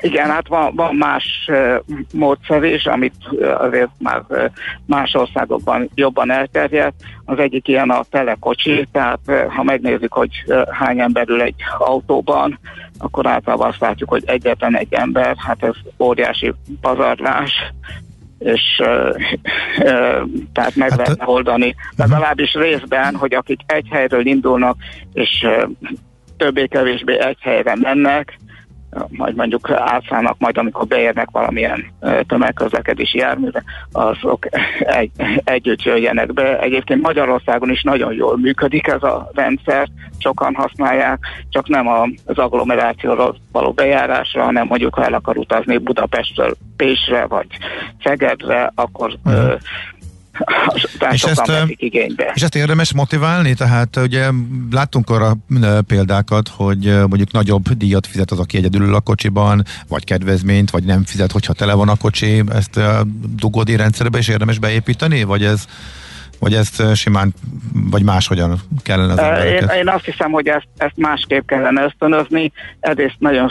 igen, 0.00 0.30
hát 0.30 0.48
van, 0.48 0.74
van 0.74 0.94
más 0.94 1.50
módszer 2.12 2.62
is, 2.62 2.86
amit 2.86 3.14
azért 3.58 3.90
már 3.98 4.22
más 4.86 5.14
országokban 5.14 5.90
jobban 5.94 6.30
elterjedt. 6.30 6.94
Az 7.24 7.38
egyik 7.38 7.68
ilyen 7.68 7.90
a 7.90 8.04
telekocsi, 8.10 8.88
tehát 8.92 9.20
ha 9.48 9.62
megnézzük, 9.62 10.12
hogy 10.12 10.44
hány 10.70 11.00
ember 11.00 11.28
ül 11.28 11.40
egy 11.42 11.54
autóban, 11.78 12.58
akkor 12.98 13.26
általában 13.26 13.68
azt 13.68 13.80
látjuk, 13.80 14.08
hogy 14.08 14.22
egyetlen 14.26 14.76
egy 14.76 14.94
ember, 14.94 15.34
hát 15.36 15.62
ez 15.62 15.74
óriási 15.98 16.52
pazarlás, 16.80 17.52
és 18.38 18.80
uh, 18.82 19.16
uh, 19.78 20.22
tehát 20.52 20.76
meg 20.76 20.90
hát, 20.90 20.98
lehet 20.98 21.22
oldani, 21.24 21.74
legalábbis 21.96 22.52
részben, 22.52 23.14
hogy 23.14 23.34
akik 23.34 23.60
egy 23.66 23.86
helyről 23.90 24.26
indulnak, 24.26 24.76
és 25.12 25.46
többé-kevésbé 26.36 27.18
egy 27.18 27.38
helyre 27.40 27.76
mennek, 27.76 28.38
majd 29.08 29.34
mondjuk 29.34 29.70
átszállnak 29.70 30.38
majd, 30.38 30.58
amikor 30.58 30.86
beérnek 30.86 31.28
valamilyen 31.30 31.84
tömegközlekedési 32.26 33.18
járműre, 33.18 33.62
azok 33.92 34.46
egy, 35.00 35.10
együtt 35.44 35.82
jöjjenek 35.82 36.32
be. 36.32 36.60
Egyébként 36.60 37.02
Magyarországon 37.02 37.70
is 37.70 37.82
nagyon 37.82 38.12
jól 38.12 38.38
működik 38.38 38.86
ez 38.86 39.02
a 39.02 39.30
rendszer, 39.34 39.88
sokan 40.18 40.54
használják, 40.54 41.18
csak 41.48 41.68
nem 41.68 41.88
az 42.26 42.38
agglomerációról 42.38 43.36
való 43.52 43.72
bejárásra, 43.72 44.42
hanem 44.42 44.66
mondjuk 44.66 44.94
ha 44.94 45.04
el 45.04 45.14
akar 45.14 45.36
utazni 45.36 45.78
Budapestről 45.78 46.54
Pésre 46.76 47.26
vagy 47.26 47.46
Szegedre, 48.02 48.72
akkor 48.74 49.16
uh-huh 49.24 49.60
és 51.10 51.22
ezt, 51.22 51.52
igénybe. 51.66 52.32
és 52.34 52.42
ezt 52.42 52.54
érdemes 52.54 52.92
motiválni? 52.92 53.54
Tehát 53.54 53.96
ugye 53.96 54.30
láttunk 54.70 55.10
arra 55.10 55.36
példákat, 55.86 56.48
hogy 56.48 56.84
mondjuk 56.84 57.32
nagyobb 57.32 57.68
díjat 57.68 58.06
fizet 58.06 58.30
az, 58.30 58.38
aki 58.38 58.56
egyedül 58.56 58.82
ül 58.82 58.94
a 58.94 59.00
kocsiban, 59.00 59.62
vagy 59.88 60.04
kedvezményt, 60.04 60.70
vagy 60.70 60.84
nem 60.84 61.04
fizet, 61.04 61.32
hogyha 61.32 61.52
tele 61.52 61.74
van 61.74 61.88
a 61.88 61.96
kocsi. 61.96 62.42
Ezt 62.48 62.76
a 62.76 63.06
dugódi 63.36 63.76
rendszerbe 63.76 64.18
is 64.18 64.28
érdemes 64.28 64.58
beépíteni, 64.58 65.22
vagy 65.22 65.44
ez 65.44 65.64
vagy 66.38 66.54
ezt 66.54 66.82
simán, 66.94 67.34
vagy 67.90 68.02
máshogyan 68.02 68.58
kellene 68.82 69.12
az 69.12 69.18
embereket? 69.18 69.72
Én, 69.72 69.78
én 69.78 69.88
azt 69.88 70.04
hiszem, 70.04 70.30
hogy 70.30 70.46
ezt, 70.46 70.66
ezt 70.76 70.96
másképp 70.96 71.46
kellene 71.46 71.84
ösztönözni. 71.84 72.52
Egyrészt 72.80 73.16
nagyon 73.18 73.50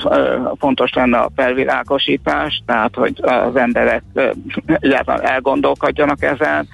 fontos 0.59 0.93
lenne 0.93 1.17
a 1.17 1.31
felvilágosítás, 1.35 2.61
tehát 2.65 2.95
hogy 2.95 3.13
az 3.21 3.55
emberek 3.55 4.03
elgondolkodjanak 5.21 6.23
ezen, 6.23 6.67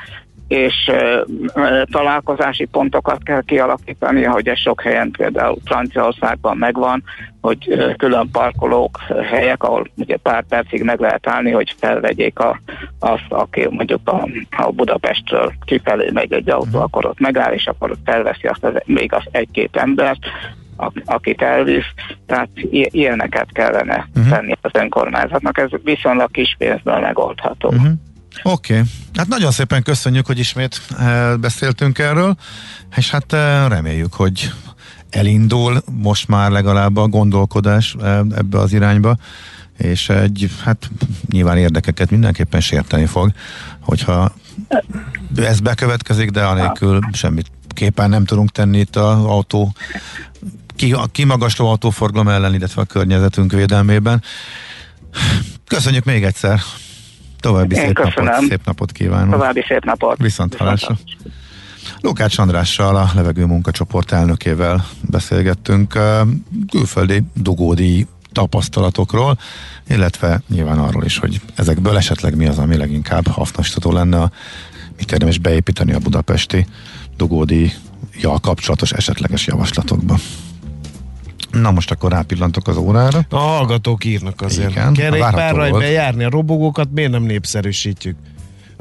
és 0.50 0.92
találkozási 1.92 2.66
pontokat 2.66 3.24
kell 3.24 3.42
kialakítani, 3.42 4.24
hogy 4.24 4.48
ez 4.48 4.58
sok 4.58 4.82
helyen 4.82 5.12
például 5.12 5.58
Franciaországban 5.66 6.58
megvan, 6.58 7.04
hogy 7.42 7.94
külön 7.98 8.30
parkolók, 8.32 9.00
helyek, 9.32 9.64
ahol 9.64 9.88
ugye 9.96 10.18
pár 10.18 10.44
percig 10.50 10.84
meg 10.84 11.00
lehet 11.00 11.28
állni, 11.28 11.52
hogy 11.52 11.76
felvegyék 11.78 12.40
a, 12.40 12.60
azt, 13.00 13.26
aki 13.30 13.68
mondjuk 13.70 14.10
a, 14.10 14.28
a 14.58 14.72
Budapestről 14.72 15.54
kifelé 15.66 16.10
megy 16.14 16.34
egy 16.34 16.50
autó, 16.50 16.68
uh-huh. 16.68 16.82
akkor 16.84 17.06
ott 17.06 17.20
megáll, 17.20 17.54
és 17.54 17.68
akkor 17.68 17.92
ott 17.92 18.02
felveszi 18.06 18.48
azt 18.48 18.64
az, 18.64 18.74
még 18.86 19.14
az 19.14 19.24
egy-két 19.32 19.78
embert, 19.78 20.20
akit 21.06 21.42
elvisz, 21.42 21.94
tehát 22.26 22.50
ilyeneket 22.72 23.52
kellene 23.52 24.08
uh-huh. 24.16 24.34
tenni 24.34 24.58
az 24.62 24.72
önkormányzatnak, 24.74 25.58
ez 25.58 25.70
viszonylag 25.84 26.32
kis 26.32 26.56
pénzből 26.58 27.00
megoldható. 27.00 27.68
Uh-huh. 27.68 27.92
Oké, 28.44 28.74
okay. 28.74 28.86
hát 29.16 29.28
nagyon 29.28 29.52
szépen 29.52 29.84
köszönjük, 29.84 30.26
hogy 30.26 30.40
ismét 30.40 30.82
eh, 30.98 31.38
beszéltünk 31.38 32.00
erről, 32.00 32.38
és 32.96 33.10
hát 33.10 33.34
eh, 33.34 33.68
reméljük, 33.68 34.14
hogy 34.14 34.52
elindul 35.10 35.84
most 35.92 36.28
már 36.28 36.52
legalább 36.52 36.98
a 36.98 37.08
gondolkodás 37.08 37.96
eh, 38.02 38.18
ebbe 38.18 38.60
az 38.60 38.74
irányba, 38.74 39.18
és 39.78 40.10
egy, 40.10 40.50
hát 40.64 40.90
nyilván 41.32 41.58
érdekeket 41.58 42.12
mindenképpen 42.12 42.62
sérteni 42.62 43.06
fog, 43.06 43.32
hogyha 43.80 44.34
ez 45.36 45.60
bekövetkezik, 45.60 46.30
de 46.30 46.44
anélkül 46.44 47.00
semmit 47.12 47.52
képen 47.68 48.10
nem 48.10 48.26
tudunk 48.26 48.50
tenni 48.50 48.80
itt 48.80 48.96
az 48.96 49.24
autó 49.24 49.74
kimagasló 51.12 51.68
autóforgalom 51.68 52.28
ellen, 52.28 52.54
illetve 52.54 52.82
a 52.82 52.86
környezetünk 52.86 53.52
védelmében. 53.52 54.24
Köszönjük 55.68 56.04
még 56.04 56.24
egyszer! 56.24 56.62
További 57.40 57.76
szép 57.76 58.00
napot, 58.00 58.48
szép 58.48 58.66
napot 58.66 58.92
kívánok. 58.92 59.32
További 59.32 59.64
szép 59.68 59.86
napot. 59.86 60.18
Viszont 60.18 60.56
hallásra. 60.56 60.98
Lukács 62.02 62.38
Andrással, 62.38 62.96
a 62.96 63.10
levegő 63.16 63.46
munkacsoport 63.46 64.12
elnökével 64.12 64.86
beszélgettünk 65.02 66.00
külföldi 66.72 67.24
dugódi 67.34 68.08
tapasztalatokról, 68.32 69.38
illetve 69.88 70.42
nyilván 70.50 70.80
arról 70.80 71.04
is, 71.04 71.18
hogy 71.18 71.42
ezekből 71.56 71.98
esetleg 71.98 72.36
mi 72.36 72.48
az, 72.48 72.58
ami 72.58 72.78
leginkább 72.78 73.28
hasznosítható 73.28 73.92
lenne, 73.92 74.22
a, 74.22 74.32
mit 74.98 75.12
érdemes 75.12 75.38
beépíteni 75.38 75.94
a 75.94 76.00
budapesti 76.00 76.66
dugódi 77.18 77.74
kapcsolatos 78.42 78.92
esetleges 78.92 79.48
javaslatokba. 79.48 80.18
Na 81.52 81.72
most 81.72 81.92
akkor 81.92 82.12
rápillantok 82.12 82.68
az 82.68 82.78
órára. 82.78 83.26
A 83.30 83.38
hallgatók 83.38 84.06
írnak 84.06 84.42
azért. 84.42 84.70
Igen, 84.70 84.94
Kerékpárra 84.94 85.78
bejárni 85.78 86.24
a 86.24 86.30
robogókat 86.30 86.88
miért 86.92 87.12
nem 87.12 87.24
népszerűsítjük? 87.24 88.16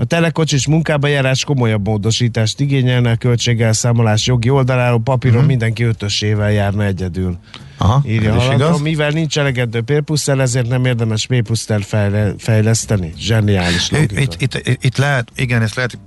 A 0.00 0.04
telekocsis 0.04 0.66
munkába 0.66 1.06
járás 1.06 1.44
komolyabb 1.44 1.86
módosítást 1.86 2.60
igényelne, 2.60 3.10
a 3.10 3.16
költségelszámolás 3.16 4.26
jogi 4.26 4.50
oldaláról 4.50 5.00
papíron 5.00 5.34
uh-huh. 5.34 5.50
mindenki 5.50 5.82
ötösével 5.82 6.52
járna 6.52 6.84
egyedül. 6.84 7.38
Aha, 7.78 8.02
Írja 8.06 8.34
ez 8.34 8.52
igaz. 8.54 8.80
Mivel 8.80 9.10
nincs 9.10 9.38
elegendő 9.38 9.82
pérpusztel, 9.82 10.40
ezért 10.40 10.68
nem 10.68 10.84
érdemes 10.84 11.26
mépusztel 11.26 11.80
fejleszteni. 12.38 13.12
Zseniális 13.16 13.90
logika. 13.90 14.20
Itt, 14.20 14.42
itt, 14.42 14.54
itt, 14.54 14.84
itt 14.84 14.96
lehet, 14.96 15.28
igen, 15.34 15.62
ezt 15.62 15.74
lehet 15.74 15.98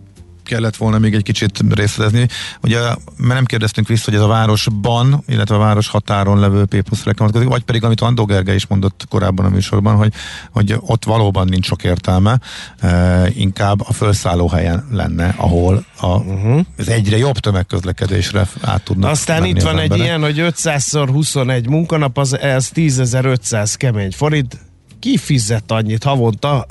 kellett 0.44 0.76
volna 0.76 1.00
még 1.00 1.14
egy 1.14 1.24
kicsit 1.24 1.60
részletezni. 1.70 2.28
Ugye, 2.62 2.80
mert 3.18 3.34
nem 3.34 3.46
kérdeztünk 3.46 3.88
vissza, 3.88 4.04
hogy 4.06 4.16
ez 4.16 4.22
a 4.22 4.28
városban, 4.28 5.24
illetve 5.28 5.56
a 5.56 5.60
város 5.60 5.88
határon 5.88 6.40
levő 6.40 6.66
P-pluszra 6.66 7.14
vonatkozik, 7.18 7.48
vagy 7.48 7.64
pedig, 7.64 7.84
amit 7.84 8.02
Andó 8.02 8.26
Gergely 8.26 8.56
is 8.56 8.68
mondott 8.68 9.06
korábban 9.10 9.46
a 9.46 9.50
műsorban, 9.50 9.96
hogy, 9.96 10.14
hogy 10.52 10.76
ott 10.80 11.06
valóban 11.06 11.48
nincs 11.48 11.66
sok 11.66 11.84
értelme, 11.84 12.40
e, 12.80 13.28
inkább 13.34 13.82
a 13.88 13.94
felszálló 13.94 14.48
helyen 14.48 14.88
lenne, 14.92 15.34
ahol 15.38 15.86
a, 16.00 16.08
uh-huh. 16.08 16.62
ez 16.76 16.88
egyre 16.88 17.18
jobb 17.18 17.38
tömegközlekedésre 17.38 18.48
át 18.62 18.84
tudnak 18.84 19.10
Aztán 19.12 19.46
itt 19.46 19.62
van 19.62 19.80
egy 19.80 19.98
ilyen, 19.98 20.22
hogy 20.22 20.36
500-szor 20.38 21.10
21 21.12 21.68
munkanap, 21.68 22.18
az, 22.18 22.40
ez 22.40 22.70
10.500 22.76 23.74
kemény 23.78 24.12
forint, 24.12 24.58
ki 25.00 25.18
fizet 25.18 25.72
annyit 25.72 26.04
havonta 26.04 26.66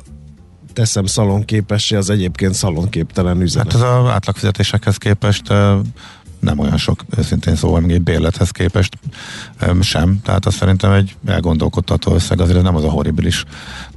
teszem 0.73 1.05
szalonképessé 1.05 1.97
az 1.97 2.11
egyébként 2.11 2.55
szalonképtelen 2.55 3.41
üzenet. 3.41 3.73
Hát 3.73 3.83
ez 3.83 3.89
az 3.89 4.09
átlagfizetésekhez 4.09 4.97
képest 4.97 5.53
nem 6.41 6.59
olyan 6.59 6.77
sok, 6.77 7.05
őszintén 7.17 7.57
szóval 7.57 7.81
még 7.81 7.91
egy 7.91 8.03
bérlethez 8.03 8.51
képest 8.51 8.99
sem, 9.81 10.21
tehát 10.23 10.47
azt 10.47 10.57
szerintem 10.57 10.93
egy 10.93 11.17
elgondolkodtató 11.27 12.15
összeg, 12.15 12.41
azért 12.41 12.63
nem 12.63 12.77
az 12.77 12.85
a 12.85 12.91
horribilis 12.91 13.45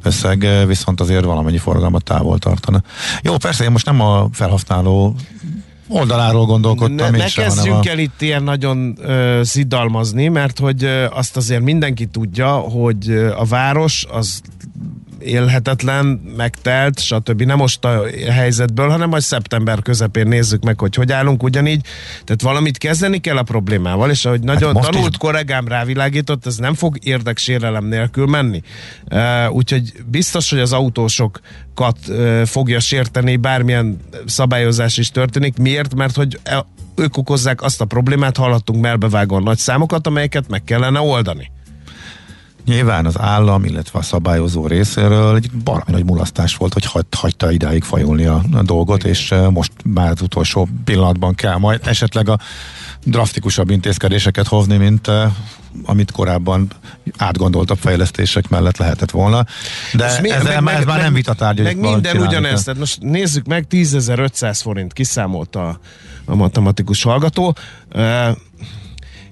összeg, 0.04 0.48
viszont 0.68 1.02
azért 1.02 1.24
valamennyi 1.24 1.58
forgalmat 1.58 2.04
távol 2.04 2.38
tartana. 2.38 2.84
Jó, 3.22 3.38
persze 3.38 3.64
én 3.64 3.72
most 3.72 3.86
nem 3.86 4.02
a 4.02 4.28
felhasználó 4.32 5.16
oldaláról 5.88 6.46
gondolkodtam. 6.46 7.12
Ne, 7.12 7.18
ne 7.18 7.30
kezdjünk 7.30 7.86
el 7.86 8.00
itt 8.00 8.22
ilyen 8.22 8.44
nagyon 8.44 8.98
ö, 9.02 9.42
szidalmazni, 9.44 10.28
mert 10.28 10.60
hogy 10.60 10.84
ö, 10.84 11.06
azt 11.12 11.38
azért 11.38 11.62
mindenki 11.62 12.06
tudja, 12.06 12.52
hogy 12.52 13.10
ö, 13.10 13.32
a 13.36 13.44
város 13.44 14.06
az 14.12 14.42
élhetetlen, 15.24 16.06
megtelt, 16.38 17.00
stb. 17.00 17.42
Nem 17.42 17.58
most 17.58 17.86
a 17.86 18.04
helyzetből, 18.32 18.90
hanem 18.90 19.10
majd 19.10 19.22
szeptember 19.22 19.82
közepén 19.82 20.28
nézzük 20.28 20.64
meg, 20.64 20.80
hogy 20.80 20.96
hogy 20.96 21.12
állunk 21.12 21.44
ugyanígy. 21.44 21.86
Tehát 22.24 22.42
valamit 22.42 22.78
kezdeni 22.78 23.18
kell 23.18 23.38
a 23.38 23.44
problémával, 23.44 24.10
és 24.10 24.26
ahogy 24.26 24.42
nagyon 24.42 24.76
hát 24.76 24.92
tanult 24.92 25.12
is... 25.12 25.18
kollégám 25.18 25.68
rávilágított, 25.68 26.46
ez 26.46 26.58
nem 26.58 26.74
fog 26.74 26.98
érdeksérelem 27.02 27.86
nélkül 27.86 28.26
menni. 28.26 28.62
Úgyhogy 29.50 29.94
biztos, 30.06 30.50
hogy 30.50 30.60
az 30.60 30.74
autósokat 30.74 31.98
fogja 32.46 32.80
sérteni, 32.80 33.36
bármilyen 33.36 34.00
szabályozás 34.26 34.98
is 34.98 35.12
történik. 35.12 35.58
Miért? 35.58 35.96
Mert 35.96 36.16
hogy 36.16 36.40
e, 36.44 36.66
ők 36.96 37.18
okozzák 37.18 37.62
azt 37.62 37.82
a 37.82 37.86
problémát, 37.86 38.38
hallottunk 38.38 38.82
melbevágón 38.82 39.44
nagy 39.44 39.58
számokat, 39.58 40.08
amelyeket 40.08 40.50
meg 40.50 40.64
kellene 40.64 41.00
oldani. 41.00 41.52
Nyilván 42.66 43.06
az 43.06 43.20
állam, 43.20 43.64
illetve 43.64 44.00
a 44.00 44.02
szabályozó 44.02 44.68
részéről 44.68 45.36
egy 45.36 45.52
baromi 45.52 45.92
nagy 45.92 46.06
mulasztás 46.06 46.56
volt, 46.56 46.74
hogy 46.74 46.86
hagy, 46.86 47.06
hagyta 47.18 47.52
idáig 47.52 47.84
fajulni 47.84 48.26
a, 48.26 48.44
dolgot, 48.62 49.04
és 49.04 49.34
most 49.50 49.72
már 49.86 50.12
az 50.12 50.22
utolsó 50.22 50.68
pillanatban 50.86 51.36
kell 51.36 51.58
majd 51.58 51.82
esetleg 51.84 52.30
a 52.30 52.40
drasztikusabb 53.04 53.70
intézkedéseket 53.70 54.48
hozni, 54.48 54.78
mint 54.78 55.12
amit 55.86 56.12
korábban 56.12 56.68
átgondoltabb 57.18 57.78
fejlesztések 57.78 58.50
mellett 58.50 58.78
lehetett 58.78 59.12
volna. 59.12 59.46
De 59.94 60.06
ez, 60.06 60.12
ez, 60.14 60.44
meg, 60.62 60.76
ez 60.76 60.86
már 60.86 61.02
nem 61.02 61.14
vitatárgy. 61.14 61.62
Meg 61.62 61.78
minden 61.78 62.18
ugyanezt. 62.18 62.66
Tehát 62.66 62.80
most 62.80 63.02
nézzük 63.02 63.46
meg, 63.46 63.66
10.500 63.70 64.60
forint 64.62 64.94
kiszámolta 64.94 65.68
a, 65.68 65.80
a 66.26 66.36
matematikus 66.36 67.04
hallgató. 67.04 67.56
Uh, 67.96 68.28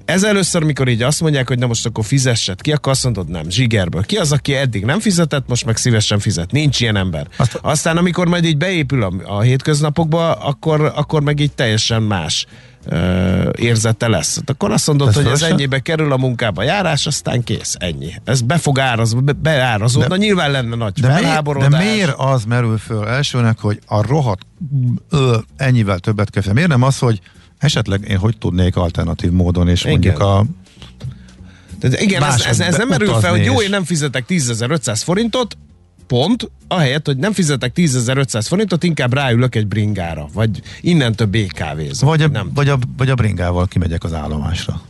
ez 0.05 0.23
először, 0.23 0.63
mikor 0.63 0.87
így 0.87 1.01
azt 1.01 1.21
mondják, 1.21 1.47
hogy 1.47 1.59
na 1.59 1.67
most 1.67 1.85
akkor 1.85 2.05
fizesset 2.05 2.61
ki, 2.61 2.71
akkor 2.71 2.91
azt 2.91 3.03
mondod, 3.03 3.29
nem, 3.29 3.49
zsigerből. 3.49 4.03
Ki 4.03 4.17
az, 4.17 4.31
aki 4.31 4.55
eddig 4.55 4.85
nem 4.85 4.99
fizetett, 4.99 5.47
most 5.47 5.65
meg 5.65 5.77
szívesen 5.77 6.19
fizet. 6.19 6.51
Nincs 6.51 6.79
ilyen 6.79 6.95
ember. 6.95 7.27
Azt... 7.37 7.59
Aztán, 7.61 7.97
amikor 7.97 8.27
majd 8.27 8.45
így 8.45 8.57
beépül 8.57 9.03
a, 9.03 9.11
a 9.25 9.41
hétköznapokba, 9.41 10.31
akkor, 10.31 10.91
akkor 10.95 11.21
meg 11.21 11.39
így 11.39 11.51
teljesen 11.51 12.01
más 12.01 12.45
érzete 13.55 14.07
lesz. 14.07 14.39
Akkor 14.45 14.71
azt 14.71 14.87
mondod, 14.87 15.07
ez 15.07 15.15
hogy 15.15 15.25
ez 15.25 15.41
ennyibe 15.41 15.79
kerül 15.79 16.11
a 16.11 16.17
munkába 16.17 16.63
járás, 16.63 17.05
aztán 17.05 17.43
kész, 17.43 17.75
ennyi. 17.79 18.13
Ez 18.23 18.41
be 18.41 18.57
fog 18.57 18.79
áraz, 18.79 19.13
be, 19.13 19.31
beárazódni, 19.31 20.17
nyilván 20.17 20.51
lenne 20.51 20.75
nagy 20.75 20.93
de 20.93 21.07
felháborodás. 21.07 21.69
Miért, 21.69 21.83
de 21.83 21.91
miért 21.91 22.13
az 22.17 22.43
merül 22.43 22.77
föl 22.77 23.07
elsőnek, 23.07 23.59
hogy 23.59 23.79
a 23.85 24.07
rohadt 24.07 24.41
ö, 25.09 25.37
ennyivel 25.57 25.99
többet 25.99 26.29
kell 26.29 26.53
Miért 26.53 26.69
nem 26.69 26.83
az, 26.83 26.97
hogy 26.97 27.21
Esetleg 27.61 28.09
én 28.09 28.17
hogy 28.17 28.37
tudnék 28.37 28.75
alternatív 28.75 29.31
módon, 29.31 29.67
és 29.67 29.81
igen. 29.81 29.91
mondjuk 29.91 30.19
a 30.19 30.45
tehát 31.79 32.01
igen, 32.01 32.23
ez, 32.23 32.41
ez, 32.41 32.59
ez 32.59 32.77
nem 32.77 32.87
merül 32.87 33.13
fel, 33.13 33.31
hogy 33.31 33.45
jó, 33.45 33.61
én 33.61 33.69
nem 33.69 33.83
fizetek 33.83 34.25
10.500 34.27 35.01
forintot, 35.03 35.57
pont, 36.07 36.51
ahelyett, 36.67 37.05
hogy 37.05 37.17
nem 37.17 37.33
fizetek 37.33 37.71
10.500 37.75 38.45
forintot, 38.47 38.83
inkább 38.83 39.13
ráülök 39.13 39.55
egy 39.55 39.67
bringára, 39.67 40.27
vagy 40.33 40.61
innentől 40.81 41.27
BKV-zom. 41.27 42.09
Vagy 42.09 42.21
a, 42.21 42.27
nem. 42.27 42.51
vagy, 42.53 42.69
a, 42.69 42.77
vagy 42.97 43.09
a 43.09 43.15
bringával 43.15 43.67
kimegyek 43.67 44.03
az 44.03 44.13
állomásra. 44.13 44.81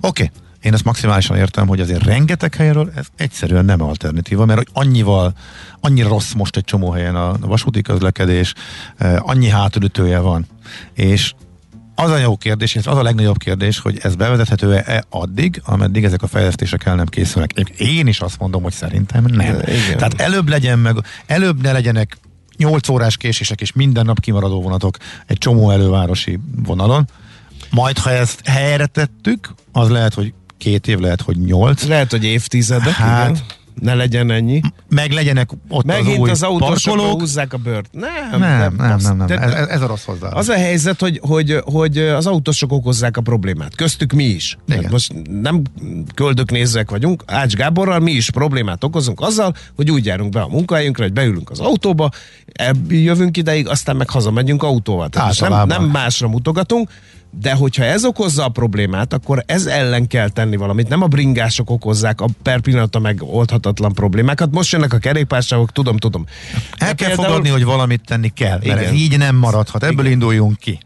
Oké, 0.00 0.22
okay. 0.22 0.30
én 0.62 0.72
ezt 0.72 0.84
maximálisan 0.84 1.36
értem, 1.36 1.66
hogy 1.66 1.80
azért 1.80 2.04
rengeteg 2.04 2.54
helyről 2.54 2.92
ez 2.96 3.06
egyszerűen 3.16 3.64
nem 3.64 3.82
alternatíva, 3.82 4.44
mert 4.44 4.58
hogy 4.58 4.68
annyival, 4.72 5.34
annyira 5.80 6.08
rossz 6.08 6.32
most 6.32 6.56
egy 6.56 6.64
csomó 6.64 6.90
helyen 6.90 7.16
a 7.16 7.36
vasúti 7.40 7.82
közlekedés, 7.82 8.54
eh, 8.96 9.28
annyi 9.28 9.48
hátulütője 9.48 10.18
van, 10.18 10.46
és 10.94 11.34
az 11.96 12.10
a 12.10 12.18
jó 12.18 12.36
kérdés, 12.36 12.74
és 12.74 12.86
az 12.86 12.96
a 12.96 13.02
legnagyobb 13.02 13.38
kérdés, 13.38 13.78
hogy 13.78 13.98
ez 14.02 14.14
bevezethető-e 14.14 15.04
addig, 15.10 15.62
ameddig 15.64 16.04
ezek 16.04 16.22
a 16.22 16.26
fejlesztések 16.26 16.84
el 16.84 16.94
nem 16.94 17.06
készülnek. 17.06 17.52
Én 17.78 18.06
is 18.06 18.20
azt 18.20 18.38
mondom, 18.38 18.62
hogy 18.62 18.72
szerintem 18.72 19.24
nem. 19.24 19.56
Igen. 19.66 19.96
Tehát 19.96 20.20
előbb 20.20 20.48
legyen 20.48 20.78
meg, 20.78 20.96
előbb 21.26 21.62
ne 21.62 21.72
legyenek 21.72 22.18
8 22.56 22.88
órás 22.88 23.16
késések 23.16 23.60
és 23.60 23.72
minden 23.72 24.04
nap 24.04 24.20
kimaradó 24.20 24.62
vonatok 24.62 24.96
egy 25.26 25.38
csomó 25.38 25.70
elővárosi 25.70 26.38
vonalon. 26.64 27.08
Majd, 27.70 27.98
ha 27.98 28.10
ezt 28.10 28.46
helyre 28.46 28.86
tettük, 28.86 29.54
az 29.72 29.88
lehet, 29.88 30.14
hogy 30.14 30.34
két 30.58 30.86
év, 30.86 30.98
lehet, 30.98 31.20
hogy 31.20 31.36
nyolc. 31.38 31.86
Lehet, 31.86 32.10
hogy 32.10 32.24
évtizedek, 32.24 32.92
hát, 32.92 33.30
igen 33.30 33.42
ne 33.80 33.94
legyen 33.94 34.30
ennyi. 34.30 34.60
Meg 34.88 35.10
legyenek 35.10 35.50
ott 35.68 35.84
Megint 35.84 36.08
az 36.08 36.18
új 36.18 36.30
az 36.30 36.42
autósok 36.42 36.94
parkolók. 36.94 37.20
húzzák 37.20 37.52
a 37.52 37.56
bört. 37.56 37.88
Nem, 37.92 38.40
Nem, 38.40 38.74
nem, 38.76 38.96
nem, 39.02 39.16
nem. 39.16 39.26
De- 39.26 39.38
Ez, 39.40 39.66
ez 39.68 39.80
a 39.80 39.86
rossz 39.86 40.04
hozzá. 40.04 40.28
Az 40.28 40.48
a 40.48 40.54
helyzet, 40.54 41.00
hogy, 41.00 41.20
hogy, 41.22 41.60
hogy 41.64 41.98
az 41.98 42.26
autósok 42.26 42.72
okozzák 42.72 43.16
a 43.16 43.20
problémát. 43.20 43.74
Köztük 43.76 44.12
mi 44.12 44.24
is. 44.24 44.58
Igen. 44.66 44.76
Tehát 44.76 44.90
most 44.92 45.12
nem 45.42 45.62
köldöknézőek 46.14 46.90
vagyunk, 46.90 47.22
Ács 47.26 47.54
Gáborral 47.54 47.98
mi 47.98 48.10
is 48.12 48.30
problémát 48.30 48.84
okozunk 48.84 49.20
azzal, 49.20 49.54
hogy 49.76 49.90
úgy 49.90 50.04
járunk 50.04 50.30
be 50.32 50.40
a 50.40 50.48
munkahelyünkre, 50.48 51.02
hogy 51.02 51.12
beülünk 51.12 51.50
az 51.50 51.60
autóba, 51.60 52.10
jövünk 52.88 53.36
ideig, 53.36 53.68
aztán 53.68 53.96
meg 53.96 54.10
hazamegyünk 54.10 54.62
autóval. 54.62 55.08
Tehát 55.08 55.40
nem, 55.40 55.66
nem 55.66 55.84
másra 55.84 56.28
mutogatunk, 56.28 56.90
de 57.40 57.52
hogyha 57.52 57.84
ez 57.84 58.04
okozza 58.04 58.44
a 58.44 58.48
problémát, 58.48 59.12
akkor 59.12 59.42
ez 59.46 59.66
ellen 59.66 60.06
kell 60.06 60.28
tenni 60.28 60.56
valamit. 60.56 60.88
Nem 60.88 61.02
a 61.02 61.06
bringások 61.06 61.70
okozzák 61.70 62.20
a 62.20 62.26
per 62.42 62.60
pillanata 62.60 62.98
megoldhatatlan 62.98 63.92
problémákat. 63.92 64.52
Most 64.52 64.72
jönnek 64.72 64.92
a 64.92 64.98
kerékpárságok, 64.98 65.72
tudom, 65.72 65.96
tudom. 65.96 66.24
El 66.54 66.88
De 66.88 66.94
kell 66.94 67.08
például- 67.08 67.26
fogadni, 67.28 67.48
hogy 67.48 67.64
valamit 67.64 68.00
tenni 68.04 68.28
kell, 68.28 68.50
mert 68.50 68.64
Igen. 68.64 68.78
ez 68.78 68.92
így 68.92 69.18
nem 69.18 69.36
maradhat. 69.36 69.82
Ebből 69.82 69.98
Igen. 70.00 70.12
induljunk 70.12 70.58
ki. 70.58 70.78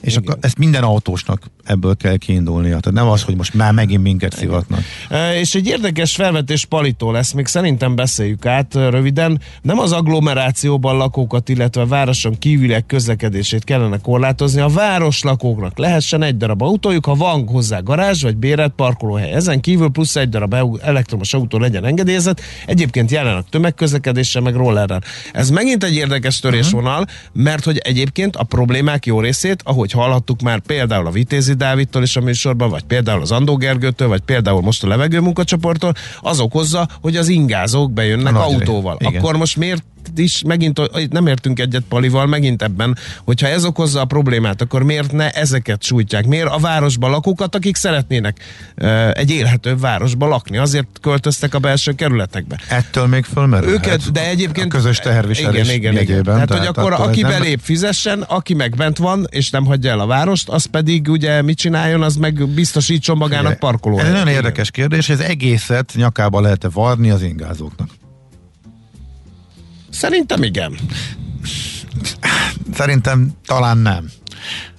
És 0.00 0.12
Igen. 0.12 0.22
akkor 0.22 0.38
ezt 0.40 0.58
minden 0.58 0.82
autósnak 0.82 1.42
ebből 1.64 1.96
kell 1.96 2.16
kiindulnia. 2.16 2.80
Tehát 2.80 2.98
nem 2.98 3.08
az, 3.08 3.22
hogy 3.22 3.36
most 3.36 3.54
már 3.54 3.72
megint 3.72 4.02
minket 4.02 4.36
szivatnak. 4.36 4.80
E, 5.08 5.38
És 5.38 5.54
egy 5.54 5.66
érdekes 5.66 6.14
felvetés 6.14 6.64
Palitól 6.64 7.12
lesz, 7.12 7.32
még 7.32 7.46
szerintem 7.46 7.94
beszéljük 7.94 8.46
át 8.46 8.74
e, 8.74 8.90
röviden. 8.90 9.40
Nem 9.62 9.78
az 9.78 9.92
agglomerációban 9.92 10.96
lakókat, 10.96 11.48
illetve 11.48 11.80
a 11.80 11.86
városon 11.86 12.38
kívüliek 12.38 12.86
közlekedését 12.86 13.64
kellene 13.64 13.98
korlátozni. 13.98 14.60
A 14.60 14.68
város 14.68 15.22
lakóknak 15.22 15.78
lehessen 15.78 16.22
egy 16.22 16.36
darab 16.36 16.62
autójuk, 16.62 17.04
ha 17.06 17.14
van 17.14 17.46
hozzá 17.46 17.80
garázs 17.80 18.22
vagy 18.22 18.36
bérelt 18.36 18.72
parkolóhely. 18.76 19.32
Ezen 19.32 19.60
kívül 19.60 19.88
plusz 19.88 20.16
egy 20.16 20.28
darab 20.28 20.54
elektromos 20.82 21.34
autó 21.34 21.58
legyen 21.58 21.84
engedélyezett. 21.84 22.40
Egyébként 22.66 23.10
jelenek 23.10 23.44
tömegközlekedéssel, 23.50 24.42
meg 24.42 24.54
rollerrel. 24.54 25.02
Ez 25.32 25.50
megint 25.50 25.84
egy 25.84 25.94
érdekes 25.94 26.40
törésvonal, 26.40 27.06
mert 27.32 27.64
hogy 27.64 27.78
egyébként 27.78 28.36
a 28.36 28.42
problémák 28.42 29.06
jó 29.06 29.20
részét, 29.20 29.62
ahogy 29.64 29.87
hallhattuk 29.92 30.40
már 30.40 30.60
például 30.60 31.06
a 31.06 31.10
Vitézi 31.10 31.54
Dávidtól 31.54 32.02
is 32.02 32.16
a 32.16 32.20
műsorban, 32.20 32.70
vagy 32.70 32.82
például 32.82 33.20
az 33.20 33.32
Andó 33.32 33.56
Gergőtől, 33.56 34.08
vagy 34.08 34.20
például 34.20 34.60
most 34.60 34.84
a 34.84 34.88
levegő 34.88 35.20
munkacsoporttól, 35.20 35.92
az 36.20 36.40
okozza, 36.40 36.88
hogy 37.00 37.16
az 37.16 37.28
ingázók 37.28 37.92
bejönnek 37.92 38.34
A 38.34 38.44
autóval. 38.44 38.96
Igen. 38.98 39.20
Akkor 39.20 39.36
most 39.36 39.56
miért 39.56 39.82
is 40.16 40.42
megint, 40.46 40.80
itt 40.96 41.12
nem 41.12 41.26
értünk 41.26 41.58
egyet 41.58 41.82
Palival, 41.88 42.26
megint 42.26 42.62
ebben, 42.62 42.96
hogyha 43.24 43.46
ez 43.46 43.64
okozza 43.64 44.00
a 44.00 44.04
problémát, 44.04 44.60
akkor 44.60 44.82
miért 44.82 45.12
ne 45.12 45.30
ezeket 45.30 45.82
sújtják? 45.82 46.26
Miért 46.26 46.48
a 46.48 46.58
városban 46.58 47.10
lakókat, 47.10 47.54
akik 47.54 47.76
szeretnének 47.76 48.36
uh, 48.76 49.10
egy 49.18 49.30
élhetőbb 49.30 49.80
városban 49.80 50.28
lakni? 50.28 50.56
Azért 50.56 50.86
költöztek 51.00 51.54
a 51.54 51.58
belső 51.58 51.92
kerületekbe. 51.92 52.60
Ettől 52.68 53.06
még 53.06 53.24
fölmerül. 53.24 53.70
Őket, 53.70 54.12
de 54.12 54.28
egyébként... 54.28 54.66
A 54.66 54.76
közös 54.76 54.98
teherviselés 54.98 55.62
igen, 55.62 55.74
igen, 55.74 55.92
igen. 55.92 56.06
jegyében. 56.06 56.34
Tehát, 56.34 56.50
hogy 56.50 56.66
akkor 56.66 56.92
aki 56.92 57.20
nem- 57.20 57.30
belép, 57.30 57.60
fizessen, 57.62 58.22
aki 58.22 58.54
meg 58.54 58.74
bent 58.76 58.98
van, 58.98 59.26
és 59.30 59.50
nem 59.50 59.64
hagyja 59.64 59.90
el 59.90 60.00
a 60.00 60.06
várost, 60.06 60.48
az 60.48 60.64
pedig 60.64 61.08
ugye 61.08 61.42
mit 61.42 61.58
csináljon, 61.58 62.02
az 62.02 62.16
meg 62.16 62.48
biztosítson 62.48 63.16
magának 63.16 63.58
parkoló. 63.58 63.98
Ez 63.98 64.10
nagyon 64.10 64.28
érdekes 64.28 64.70
kérdés, 64.70 65.08
ez 65.08 65.20
egészet 65.20 65.92
nyakába 65.94 66.40
lehet-e 66.40 66.68
varni 66.68 67.10
az 67.10 67.22
ingázóknak? 67.22 67.88
Szerintem 69.98 70.42
igen. 70.42 70.74
Szerintem 72.72 73.30
talán 73.46 73.78
nem. 73.78 74.10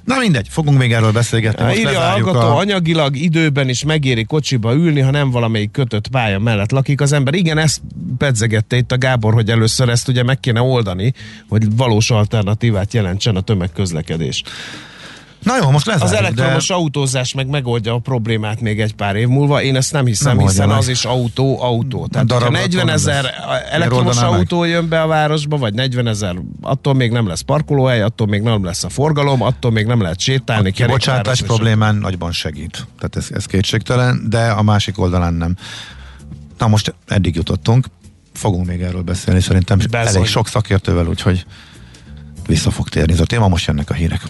Na 0.05 0.17
mindegy, 0.17 0.47
fogunk 0.49 0.77
még 0.77 0.93
erről 0.93 1.12
beszélgetni. 1.12 1.65
Most 1.65 1.77
Írja 1.77 1.99
a 1.99 2.10
hallgató, 2.10 2.39
a... 2.39 2.58
anyagilag 2.58 3.15
időben 3.15 3.69
is 3.69 3.84
megéri 3.84 4.23
kocsiba 4.23 4.73
ülni, 4.73 4.99
ha 4.99 5.12
nem 5.12 5.32
valamelyik 5.32 5.71
kötött 5.71 6.08
pálya 6.08 6.39
mellett 6.39 6.71
lakik 6.71 7.01
az 7.01 7.12
ember. 7.12 7.34
Igen, 7.34 7.58
ezt 7.58 7.82
pedzegette 8.17 8.77
itt 8.77 8.91
a 8.91 8.97
Gábor, 8.97 9.34
hogy 9.34 9.49
először 9.49 9.89
ezt 9.89 10.08
ugye 10.08 10.23
meg 10.23 10.39
kéne 10.39 10.62
oldani, 10.62 11.13
hogy 11.49 11.75
valós 11.75 12.12
alternatívát 12.12 12.93
jelentsen 12.93 13.36
a 13.36 13.41
tömegközlekedés. 13.41 14.43
Na 15.43 15.58
jó, 15.62 15.69
most 15.69 15.86
lezárjuk. 15.86 16.12
Az 16.12 16.25
elektromos 16.25 16.67
de... 16.67 16.73
autózás 16.73 17.34
meg 17.34 17.47
megoldja 17.47 17.93
a 17.93 17.99
problémát 17.99 18.62
még 18.62 18.80
egy 18.82 18.93
pár 18.93 19.15
év 19.15 19.28
múlva. 19.28 19.62
Én 19.62 19.75
ezt 19.75 19.91
nem 19.91 20.06
hiszem, 20.06 20.38
Nem 20.38 20.47
hiszen 20.47 20.69
az 20.69 20.88
is 20.88 21.06
autó, 21.06 21.62
autó. 21.62 22.08
Tehát, 22.08 22.32
ha 22.32 22.38
darabra 22.38 22.60
40 22.60 22.86
nem 22.86 22.95
ezer 22.95 23.25
elektromos 23.71 24.15
oldaná 24.15 24.30
meg. 24.30 24.39
autó 24.39 24.63
jön 24.63 24.89
be 24.89 25.02
a 25.02 25.08
városba, 25.08 25.58
vagy 25.58 25.73
40 25.73 26.08
ezer, 26.08 26.36
attól 26.62 26.93
még 26.93 27.12
nem 27.12 27.28
lesz 27.28 27.41
parkolóhely, 27.41 28.02
attól 28.02 28.28
még 28.28 28.41
nem 28.41 28.63
lesz 28.63 28.84
a 28.84 28.89
forgalom, 28.89 29.41
attól 29.41 29.71
még 29.71 29.86
nem 29.86 30.02
lehet 30.02 30.19
sétálni. 30.19 30.69
A 30.69 30.71
kibocsátás 30.71 31.41
problémán 31.41 31.95
nagyban 31.95 32.32
segít. 32.32 32.88
Tehát 32.99 33.15
ez, 33.15 33.28
ez 33.32 33.45
kétségtelen, 33.45 34.25
de 34.30 34.49
a 34.49 34.62
másik 34.62 34.99
oldalán 34.99 35.34
nem. 35.34 35.56
Na 36.58 36.67
most 36.67 36.93
eddig 37.08 37.36
jutottunk. 37.36 37.86
Fogunk 38.34 38.65
még 38.65 38.82
erről 38.82 39.02
beszélni, 39.02 39.41
szerintem 39.41 39.78
Bezony. 39.91 40.15
elég 40.15 40.28
sok 40.28 40.47
szakértővel, 40.47 41.08
úgyhogy 41.08 41.45
vissza 42.47 42.71
fog 42.71 42.89
térni 42.89 43.13
ez 43.13 43.19
a 43.19 43.25
téma. 43.25 43.47
Most 43.47 43.67
jönnek 43.67 43.89
a 43.89 43.93
hírek. 43.93 44.21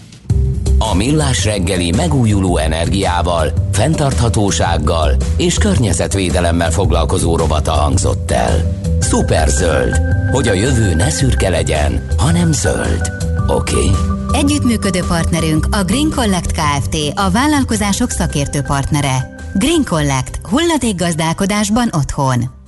A 0.82 0.94
Millás 0.94 1.44
reggeli 1.44 1.90
megújuló 1.90 2.56
energiával, 2.56 3.52
fenntarthatósággal 3.72 5.16
és 5.36 5.58
környezetvédelemmel 5.58 6.70
foglalkozó 6.70 7.36
rovata 7.36 7.72
hangzott 7.72 8.30
el. 8.30 8.80
Superzöld, 9.00 10.00
hogy 10.32 10.48
a 10.48 10.52
jövő 10.52 10.94
ne 10.94 11.10
szürke 11.10 11.48
legyen, 11.48 12.06
hanem 12.16 12.52
zöld. 12.52 13.12
Oké? 13.46 13.74
Okay? 13.74 13.90
Együttműködő 14.32 15.00
partnerünk 15.08 15.66
a 15.70 15.84
Green 15.84 16.10
Collect 16.14 16.52
Kft. 16.52 16.96
A 17.14 17.30
vállalkozások 17.30 18.10
szakértő 18.10 18.60
partnere. 18.62 19.34
Green 19.54 19.84
Collect. 19.84 20.40
Hulladékgazdálkodásban 20.42 21.90
otthon. 21.92 22.59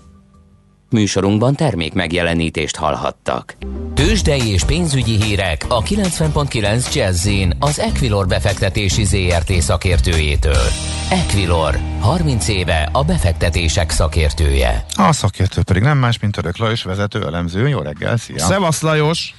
Műsorunkban 0.93 1.55
termék 1.55 1.93
megjelenítést 1.93 2.77
hallhattak. 2.77 3.57
Tőzsdei 3.95 4.49
és 4.49 4.65
pénzügyi 4.65 5.23
hírek 5.23 5.65
a 5.69 5.83
90.9 5.83 6.95
Jazzin 6.95 7.57
az 7.59 7.79
Equilor 7.79 8.27
befektetési 8.27 9.05
ZRT 9.05 9.53
szakértőjétől. 9.53 10.67
Equilor, 11.11 11.79
30 12.01 12.49
éve 12.49 12.89
a 12.93 13.05
befektetések 13.05 13.91
szakértője. 13.91 14.85
A 14.95 15.13
szakértő 15.13 15.63
pedig 15.63 15.83
nem 15.83 15.99
más, 15.99 16.19
mint 16.19 16.35
Török 16.35 16.57
Lajos 16.57 16.83
vezető 16.83 17.23
elemző. 17.23 17.69
Jó 17.69 17.79
reggel, 17.79 18.17
szia! 18.17 18.39
Szevasz 18.39 18.83
Lajos! 18.83 19.35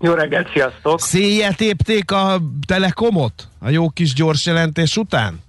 Jó 0.00 0.12
reggelt, 0.12 0.50
sziasztok! 0.52 1.00
Széjjel 1.00 1.54
tépték 1.54 2.10
a 2.10 2.40
Telekomot 2.66 3.48
a 3.58 3.70
jó 3.70 3.88
kis 3.88 4.12
gyors 4.14 4.46
jelentés 4.46 4.96
után? 4.96 5.43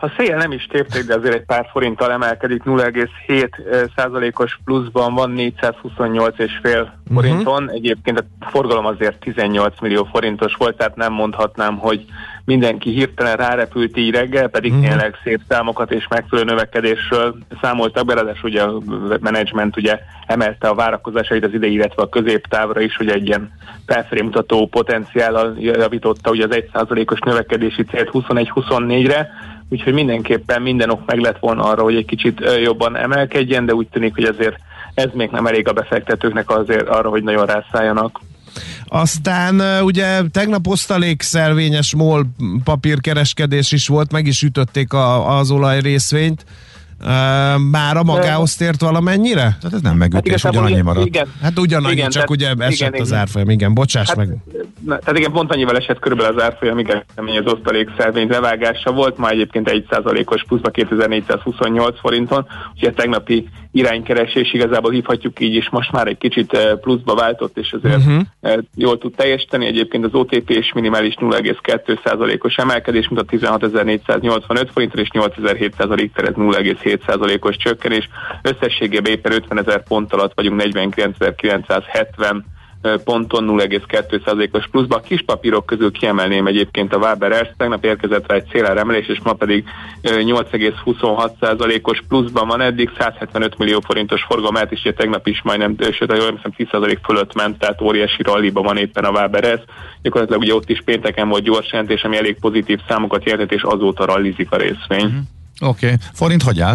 A 0.00 0.08
szél 0.16 0.36
nem 0.36 0.52
is 0.52 0.66
tépték, 0.66 1.04
de 1.04 1.14
azért 1.14 1.34
egy 1.34 1.44
pár 1.44 1.68
forinttal 1.72 2.12
emelkedik, 2.12 2.62
0,7 2.64 3.90
százalékos 3.96 4.60
pluszban 4.64 5.14
van 5.14 5.32
428,5 5.36 6.88
forinton. 7.14 7.70
Egyébként 7.70 8.18
a 8.18 8.46
forgalom 8.50 8.86
azért 8.86 9.18
18 9.20 9.80
millió 9.80 10.04
forintos 10.04 10.54
volt, 10.54 10.76
tehát 10.76 10.96
nem 10.96 11.12
mondhatnám, 11.12 11.76
hogy 11.76 12.04
mindenki 12.48 12.90
hirtelen 12.90 13.36
rárepült 13.36 13.96
így 13.96 14.10
reggel, 14.10 14.48
pedig 14.48 14.72
uh-huh. 14.72 14.88
tényleg 14.88 15.14
szép 15.24 15.40
számokat 15.48 15.92
és 15.92 16.06
megfelelő 16.08 16.46
növekedésről 16.46 17.36
számoltak 17.60 18.06
be, 18.06 18.14
ráadásul 18.14 18.50
ugye 18.50 18.62
a 18.62 18.80
menedzsment 19.20 19.76
ugye 19.76 19.98
emelte 20.26 20.68
a 20.68 20.74
várakozásait 20.74 21.44
az 21.44 21.52
idei, 21.52 21.72
illetve 21.72 22.02
a 22.02 22.08
középtávra 22.08 22.80
is, 22.80 22.96
hogy 22.96 23.08
egy 23.08 23.26
ilyen 23.26 23.52
felfelé 23.86 24.20
mutató 24.20 24.66
potenciállal 24.66 25.56
javította 25.58 26.30
ugye 26.30 26.44
az 26.44 26.62
1%-os 26.72 27.18
növekedési 27.18 27.84
célt 27.84 28.10
21-24-re, 28.12 29.30
úgyhogy 29.68 29.92
mindenképpen 29.92 30.62
minden 30.62 30.90
ok 30.90 31.06
meg 31.06 31.18
lett 31.18 31.38
volna 31.38 31.62
arra, 31.62 31.82
hogy 31.82 31.96
egy 31.96 32.06
kicsit 32.06 32.58
jobban 32.62 32.96
emelkedjen, 32.96 33.66
de 33.66 33.74
úgy 33.74 33.88
tűnik, 33.88 34.14
hogy 34.14 34.24
azért 34.24 34.56
ez 34.94 35.10
még 35.12 35.30
nem 35.30 35.46
elég 35.46 35.68
a 35.68 35.72
befektetőknek 35.72 36.50
azért 36.50 36.88
arra, 36.88 37.08
hogy 37.08 37.22
nagyon 37.22 37.46
rászálljanak. 37.46 38.20
Aztán 38.84 39.82
ugye 39.82 40.22
tegnap 40.30 40.66
osztalékszelvényes 40.66 41.94
MOL 41.94 42.26
papírkereskedés 42.64 43.72
is 43.72 43.88
volt, 43.88 44.12
meg 44.12 44.26
is 44.26 44.42
ütötték 44.42 44.92
a, 44.92 45.38
az 45.38 45.50
olaj 45.50 45.80
részvényt. 45.80 46.44
Már 47.70 47.96
a 47.96 48.02
magához 48.02 48.54
tért 48.56 48.80
valamennyire? 48.80 49.56
Tehát 49.60 49.72
ez 49.72 49.80
nem 49.80 49.96
megütés, 49.96 50.42
Hát 50.42 50.52
ugyanannyi 50.52 50.80
maradt. 50.80 51.06
Igen, 51.06 51.26
Hát 51.42 51.58
ugyanannyi, 51.58 51.92
Igen, 51.92 52.10
csak 52.10 52.12
tehát- 52.12 52.30
ugye 52.30 52.64
esett 52.66 52.88
igen, 52.88 53.00
az 53.00 53.12
árfolyam, 53.12 53.50
igen, 53.50 53.74
bocsáss 53.74 54.06
Hát, 54.08 54.16
meg. 54.16 54.28
na, 54.80 54.98
tehát 54.98 55.18
igen, 55.18 55.32
pont 55.32 55.52
annyival 55.52 55.76
esett 55.76 55.98
körülbelül 55.98 56.36
az 56.36 56.42
árfolyam, 56.42 56.78
igen, 56.78 57.04
kemény 57.16 57.38
az 57.38 57.52
osztalékszelvény 57.52 58.28
levágása 58.28 58.92
volt, 58.92 59.16
ma 59.18 59.28
egyébként 59.30 59.70
1%-os 59.70 60.44
pluszba 60.48 60.70
2428 60.70 61.98
forinton, 62.00 62.46
úgyhogy 62.74 62.88
a 62.88 63.00
tegnapi 63.00 63.48
iránykeresés 63.72 64.52
igazából 64.52 64.90
hívhatjuk 64.90 65.40
így 65.40 65.54
is, 65.54 65.68
most 65.68 65.92
már 65.92 66.06
egy 66.06 66.18
kicsit 66.18 66.52
eh, 66.52 66.76
pluszba 66.80 67.14
váltott, 67.14 67.58
és 67.58 67.72
azért 67.72 67.96
uh-huh. 67.96 68.58
jól 68.74 68.98
tud 68.98 69.14
teljesíteni. 69.14 69.66
Egyébként 69.66 70.04
az 70.04 70.14
OTP 70.14 70.50
és 70.50 70.72
minimális 70.72 71.14
0,2%-os 71.20 72.56
emelkedés, 72.56 73.08
mint 73.08 73.20
a 73.20 73.36
16.485 73.58 74.68
forintra 74.72 75.00
és 75.00 75.08
8.700 75.12 75.90
a 75.90 75.94
Richter, 75.94 76.24
ez 76.24 76.34
0,7%-os 76.36 77.56
csökkenés. 77.56 78.08
Összességében 78.42 79.12
éppen 79.12 79.32
50 79.32 79.58
ezer 79.58 79.82
pont 79.82 80.12
alatt 80.12 80.32
vagyunk, 80.34 80.62
49.970 80.62 82.42
ponton 83.04 83.44
0,2%-os 83.48 84.68
pluszba. 84.70 84.96
A 84.96 85.00
kis 85.00 85.22
papírok 85.26 85.66
közül 85.66 85.92
kiemelném 85.92 86.46
egyébként 86.46 86.94
a 86.94 86.98
Waber 86.98 87.54
tegnap 87.56 87.84
érkezett 87.84 88.26
rá 88.26 88.34
egy 88.34 88.48
széleremelés, 88.52 89.06
és 89.06 89.20
ma 89.22 89.32
pedig 89.32 89.64
8,26%-os 90.02 92.02
pluszban 92.08 92.48
van 92.48 92.60
eddig, 92.60 92.90
175 92.98 93.58
millió 93.58 93.80
forintos 93.80 94.22
forgalmát 94.22 94.72
is, 94.72 94.82
tegnap 94.96 95.26
is 95.26 95.42
majdnem, 95.42 95.76
sőt, 95.80 96.16
jól 96.16 96.40
hiszem 96.56 96.80
10% 96.82 96.98
fölött 97.02 97.34
ment, 97.34 97.58
tehát 97.58 97.80
óriási 97.80 98.22
ralliba 98.22 98.62
van 98.62 98.76
éppen 98.76 99.04
a 99.04 99.10
Waber 99.10 99.64
Gyakorlatilag 100.02 100.42
ugye 100.42 100.54
ott 100.54 100.70
is 100.70 100.82
pénteken 100.84 101.28
volt 101.28 101.42
gyors 101.42 101.72
jelentés, 101.72 102.02
ami 102.02 102.16
elég 102.16 102.38
pozitív 102.40 102.78
számokat 102.88 103.24
jelentett, 103.24 103.52
és 103.52 103.62
azóta 103.62 104.04
rallizik 104.04 104.50
a 104.50 104.56
részvény. 104.56 105.04
Uh-huh. 105.04 105.70
Oké, 105.70 105.86
okay. 105.86 105.96
forint 106.12 106.42
hogy 106.42 106.60
áll? 106.60 106.74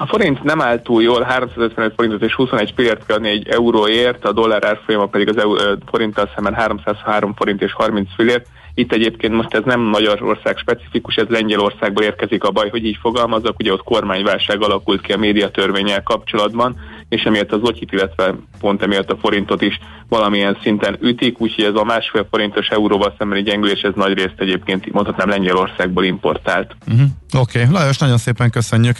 A 0.00 0.06
forint 0.06 0.42
nem 0.42 0.60
áll 0.60 0.82
túl 0.82 1.02
jól, 1.02 1.22
355 1.22 1.92
forintot 1.96 2.22
és 2.22 2.34
21 2.34 2.74
pillért 2.74 3.06
kell 3.06 3.16
adni 3.16 3.28
egy 3.28 3.48
euróért, 3.48 4.24
a 4.24 4.32
dollár 4.32 4.64
árfolyama 4.64 5.06
pedig 5.06 5.28
az 5.28 5.38
EU, 5.38 5.54
forinttal 5.90 6.30
szemben 6.34 6.54
303 6.54 7.34
forint 7.34 7.62
és 7.62 7.72
30 7.72 8.08
fillért. 8.16 8.46
Itt 8.74 8.92
egyébként 8.92 9.34
most 9.34 9.54
ez 9.54 9.62
nem 9.64 9.80
Magyarország 9.80 10.56
specifikus, 10.56 11.14
ez 11.14 11.26
Lengyelországból 11.28 12.04
érkezik 12.04 12.44
a 12.44 12.50
baj, 12.50 12.68
hogy 12.68 12.84
így 12.84 12.98
fogalmazok, 13.00 13.58
ugye 13.58 13.72
ott 13.72 13.82
kormányválság 13.82 14.62
alakult 14.62 15.00
ki 15.00 15.12
a 15.12 15.18
médiatörvényel 15.18 16.02
kapcsolatban, 16.02 16.76
és 17.08 17.22
emiatt 17.22 17.52
az 17.52 17.62
otyit, 17.62 17.92
illetve 17.92 18.34
pont 18.60 18.82
emiatt 18.82 19.10
a 19.10 19.16
forintot 19.16 19.62
is 19.62 19.80
valamilyen 20.08 20.58
szinten 20.62 20.96
ütik, 21.00 21.40
úgyhogy 21.40 21.64
ez 21.64 21.74
a 21.74 21.84
másfél 21.84 22.26
forintos 22.30 22.68
euróval 22.68 23.14
szembeni 23.18 23.42
gyengülés, 23.42 23.80
ez 23.80 23.92
nagy 23.94 24.14
részt 24.14 24.34
egyébként 24.36 24.92
mondhatnám 24.92 25.28
Lengyelországból 25.28 26.04
importált. 26.04 26.76
Uh-huh. 26.88 27.08
Oké, 27.40 27.62
okay. 27.62 27.72
Lajos, 27.72 27.98
nagyon 27.98 28.18
szépen 28.18 28.50
köszönjük. 28.50 28.96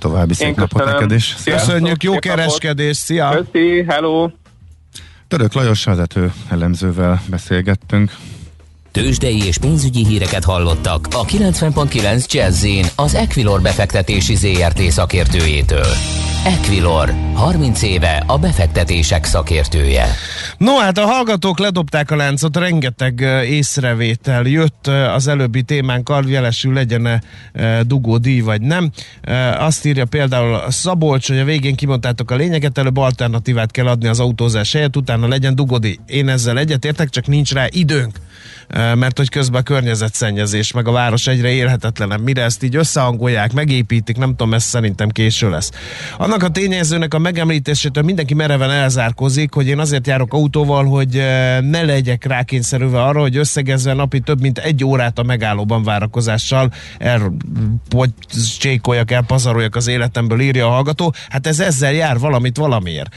További 0.00 0.34
szép 0.34 0.56
napot 0.56 0.84
neked 0.84 1.12
is. 1.12 1.36
Köszönjük, 1.44 2.02
jó 2.02 2.18
kereskedés, 2.18 2.96
szia! 2.96 3.46
Köszi, 3.52 3.84
hello! 3.88 4.30
Török 5.28 5.52
Lajos 5.52 5.84
vezető 5.84 6.32
elemzővel 6.48 7.22
beszélgettünk. 7.26 8.16
Tőzsdei 8.92 9.46
és 9.46 9.58
pénzügyi 9.58 10.06
híreket 10.06 10.44
hallottak 10.44 11.06
a 11.10 11.24
90.9 11.24 12.26
jazz 12.32 12.66
az 12.96 13.14
Equilor 13.14 13.60
befektetési 13.60 14.34
ZRT 14.34 14.80
szakértőjétől. 14.80 15.86
Equilor, 16.44 17.14
30 17.34 17.82
éve 17.82 18.22
a 18.26 18.38
befektetések 18.38 19.24
szakértője. 19.24 20.06
No 20.58 20.78
hát 20.78 20.98
a 20.98 21.06
hallgatók 21.06 21.58
ledobták 21.58 22.10
a 22.10 22.16
láncot, 22.16 22.56
rengeteg 22.56 23.20
észrevétel 23.44 24.44
jött 24.46 24.86
az 24.86 25.26
előbbi 25.26 25.62
témánkkal, 25.62 26.24
jelesül 26.28 26.72
legyen-e 26.72 27.20
dugódíj 27.82 28.40
vagy 28.40 28.60
nem. 28.60 28.90
Azt 29.58 29.86
írja 29.86 30.04
például 30.04 30.62
Szabolcs, 30.68 31.28
hogy 31.28 31.38
a 31.38 31.44
végén 31.44 31.76
kimondtátok 31.76 32.30
a 32.30 32.36
lényeget, 32.36 32.78
előbb 32.78 32.96
alternatívát 32.96 33.70
kell 33.70 33.86
adni 33.86 34.08
az 34.08 34.20
autózás 34.20 34.72
helyett, 34.72 34.96
utána 34.96 35.28
legyen 35.28 35.54
dugódíj. 35.54 35.98
Én 36.06 36.28
ezzel 36.28 36.58
egyetértek, 36.58 37.08
csak 37.08 37.26
nincs 37.26 37.52
rá 37.52 37.66
időnk 37.70 38.18
mert 38.94 39.16
hogy 39.16 39.28
közben 39.28 39.60
a 39.60 39.64
környezetszennyezés, 39.64 40.72
meg 40.72 40.88
a 40.88 40.92
város 40.92 41.26
egyre 41.26 41.48
élhetetlenebb. 41.48 42.22
Mire 42.22 42.42
ezt 42.42 42.62
így 42.62 42.76
összehangolják, 42.76 43.52
megépítik, 43.52 44.16
nem 44.16 44.28
tudom, 44.28 44.54
ez 44.54 44.62
szerintem 44.62 45.08
késő 45.08 45.50
lesz. 45.50 45.70
Annak 46.30 46.42
a 46.42 46.48
tényezőnek 46.48 47.14
a 47.14 47.18
megemlítésétől 47.18 48.02
mindenki 48.02 48.34
mereven 48.34 48.70
elzárkozik, 48.70 49.52
hogy 49.54 49.66
én 49.66 49.78
azért 49.78 50.06
járok 50.06 50.32
autóval, 50.32 50.84
hogy 50.84 51.14
ne 51.60 51.82
legyek 51.82 52.24
rákényszerülve 52.24 53.02
arra, 53.02 53.20
hogy 53.20 53.36
összegezve 53.36 53.92
napi 53.92 54.20
több 54.20 54.40
mint 54.40 54.58
egy 54.58 54.84
órát 54.84 55.18
a 55.18 55.22
megállóban 55.22 55.82
várakozással 55.82 56.72
elcsékoljak, 57.88 59.10
elpazaroljak 59.10 59.76
az 59.76 59.86
életemből, 59.86 60.40
írja 60.40 60.66
a 60.66 60.70
hallgató. 60.70 61.14
Hát 61.28 61.46
ez 61.46 61.60
ezzel 61.60 61.92
jár 61.92 62.18
valamit 62.18 62.56
valamiért. 62.56 63.14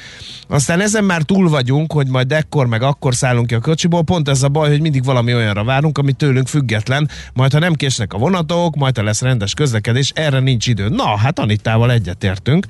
Aztán 0.47 0.81
ezen 0.81 1.03
már 1.03 1.21
túl 1.21 1.49
vagyunk, 1.49 1.91
hogy 1.91 2.07
majd 2.07 2.31
ekkor 2.31 2.67
meg 2.67 2.81
akkor 2.81 3.15
szállunk 3.15 3.47
ki 3.47 3.53
a 3.53 3.59
kocsiból, 3.59 4.03
pont 4.03 4.29
ez 4.29 4.43
a 4.43 4.49
baj, 4.49 4.69
hogy 4.69 4.81
mindig 4.81 5.03
valami 5.03 5.33
olyanra 5.33 5.63
várunk, 5.63 5.97
ami 5.97 6.11
tőlünk 6.11 6.47
független, 6.47 7.09
majd 7.33 7.53
ha 7.53 7.59
nem 7.59 7.73
késnek 7.73 8.13
a 8.13 8.17
vonatok, 8.17 8.75
majd 8.75 8.97
ha 8.97 9.03
lesz 9.03 9.21
rendes 9.21 9.53
közlekedés, 9.53 10.11
erre 10.15 10.39
nincs 10.39 10.67
idő. 10.67 10.89
Na, 10.89 11.17
hát 11.17 11.39
Anitával 11.39 11.91
egyetértünk. 11.91 12.65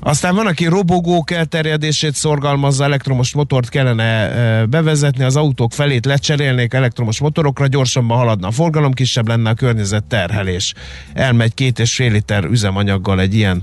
Aztán 0.00 0.34
van, 0.34 0.46
aki 0.46 0.66
robogók 0.66 1.30
elterjedését 1.30 2.14
szorgalmazza, 2.14 2.84
elektromos 2.84 3.34
motort 3.34 3.68
kellene 3.68 4.64
bevezetni, 4.66 5.24
az 5.24 5.36
autók 5.36 5.72
felét 5.72 6.04
lecserélnék 6.04 6.74
elektromos 6.74 7.20
motorokra, 7.20 7.66
gyorsabban 7.66 8.18
haladna 8.18 8.46
a 8.48 8.50
forgalom, 8.50 8.92
kisebb 8.92 9.28
lenne 9.28 9.50
a 9.50 9.54
környezet 9.54 10.04
terhelés. 10.04 10.74
Elmegy 11.14 11.54
két 11.54 11.78
és 11.78 11.94
fél 11.94 12.12
liter 12.12 12.44
üzemanyaggal 12.44 13.20
egy 13.20 13.34
ilyen 13.34 13.62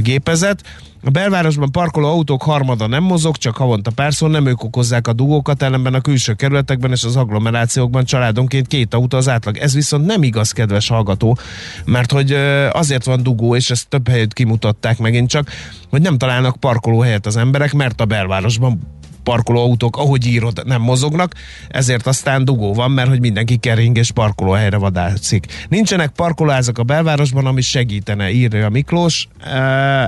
gépezet. 0.00 0.62
A 1.04 1.10
belvárosban 1.10 1.72
parkoló 1.72 2.08
autók 2.08 2.42
harmada 2.42 2.86
nem 2.86 3.02
mozog, 3.02 3.36
csak 3.36 3.56
havonta 3.56 3.90
párszor 3.90 4.30
nem 4.30 4.46
ők 4.46 4.62
okozzák 4.62 5.08
a 5.08 5.12
dugókat, 5.12 5.62
ellenben 5.62 5.94
a 5.94 6.00
külső 6.00 6.32
kerületekben 6.32 6.90
és 6.90 7.04
az 7.04 7.16
agglomerációkban 7.16 8.04
családonként 8.04 8.66
két 8.66 8.94
autó 8.94 9.16
az 9.16 9.28
átlag. 9.28 9.56
Ez 9.56 9.74
viszont 9.74 10.06
nem 10.06 10.22
igaz, 10.22 10.52
kedves 10.52 10.88
hallgató, 10.88 11.38
mert 11.84 12.12
hogy 12.12 12.32
azért 12.72 13.04
van 13.04 13.22
dugó, 13.22 13.56
és 13.56 13.70
ezt 13.70 13.88
több 13.88 14.08
helyet 14.08 14.32
kimutatták 14.32 14.98
megint 14.98 15.28
csak, 15.28 15.50
hogy 15.90 16.02
nem 16.02 16.18
találnak 16.18 16.56
parkolóhelyet 16.56 17.26
az 17.26 17.36
emberek, 17.36 17.72
mert 17.72 18.00
a 18.00 18.04
belvárosban 18.04 18.80
parkolóautók, 19.22 19.96
ahogy 19.96 20.26
írod, 20.26 20.62
nem 20.64 20.80
mozognak, 20.80 21.34
ezért 21.68 22.06
aztán 22.06 22.44
dugó 22.44 22.74
van, 22.74 22.90
mert 22.90 23.08
hogy 23.08 23.20
mindenki 23.20 23.56
kering 23.56 23.96
és 23.96 24.10
parkolóhelyre 24.10 24.76
vadászik. 24.76 25.66
Nincsenek 25.68 26.10
parkolóházak 26.10 26.78
a 26.78 26.82
belvárosban, 26.82 27.46
ami 27.46 27.60
segítene, 27.60 28.30
írja 28.30 28.68
Miklós. 28.68 29.28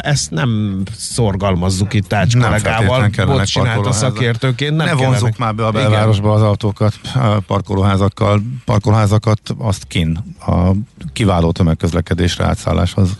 Ezt 0.00 0.30
nem 0.30 0.82
szorgalmazzuk 0.96 1.94
itt 1.94 2.08
Tács 2.08 2.36
kollégával. 2.36 3.10
Bocs 3.26 3.52
csinált 3.52 3.86
a 3.86 3.92
szakértőként. 3.92 4.76
Nem 4.76 4.86
ne 4.86 4.92
vonzuk 4.94 5.38
már 5.38 5.54
be 5.54 5.66
a 5.66 5.70
belvárosba 5.70 6.28
Igen. 6.28 6.40
az 6.40 6.42
autókat, 6.42 6.94
parkolóházakkal, 7.46 8.42
parkolóházakat, 8.64 9.40
azt 9.58 9.84
kin 9.86 10.18
a 10.46 10.70
kiváló 11.12 11.52
tömegközlekedésre 11.52 12.44
átszálláshoz 12.44 13.16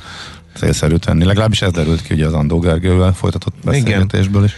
célszerű 0.55 0.97
tenni. 0.97 1.25
Legalábbis 1.25 1.63
ez 1.63 1.71
derült 1.71 2.03
ki 2.03 2.15
ugye 2.15 2.27
az 2.27 2.33
Andó 2.33 2.59
Gergővel 2.59 3.13
folytatott 3.13 3.55
beszélgetésből 3.65 4.45
is. 4.45 4.53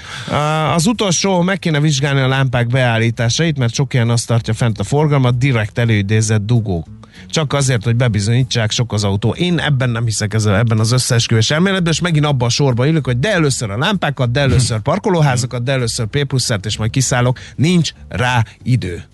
Az 0.75 0.87
utolsó, 0.87 1.43
meg 1.43 1.59
kéne 1.59 1.81
vizsgálni 1.81 2.21
a 2.21 2.29
lámpák 2.29 2.67
beállításait, 2.67 3.59
mert 3.59 3.75
sok 3.75 3.95
ilyen 3.95 4.11
azt 4.11 4.27
tartja 4.27 4.55
fent 4.55 4.79
a 4.79 4.85
forgalmat, 4.85 5.39
direkt 5.39 5.79
előidézett 5.79 6.47
dugók 6.47 6.87
csak 7.31 7.53
azért, 7.53 7.85
hogy 7.85 7.97
bebizonyítsák 7.97 8.71
sok 8.71 8.93
az 8.93 9.05
autó. 9.05 9.31
Én 9.31 9.59
ebben 9.59 9.91
nem 9.91 10.05
hiszek 10.05 10.35
ezzel, 10.35 10.57
ebben 10.57 10.79
az 10.79 10.93
összeesküvés 10.93 11.51
elméletben, 11.51 11.93
és 11.93 12.01
megint 12.01 12.25
abban 12.25 12.49
a 12.49 12.51
sorba 12.51 12.89
ülök, 12.89 13.05
hogy 13.05 13.19
de 13.19 13.33
először 13.33 13.71
a 13.71 13.79
lámpákat, 13.79 14.31
de 14.31 14.41
először 14.41 14.81
parkolóházakat, 14.91 15.63
de 15.63 15.73
először 15.73 16.07
P 16.07 16.25
pluszert, 16.25 16.67
és 16.67 16.77
majd 16.77 16.91
kiszállok. 16.91 17.39
Nincs 17.57 17.91
rá 18.09 18.45
idő. 18.63 19.05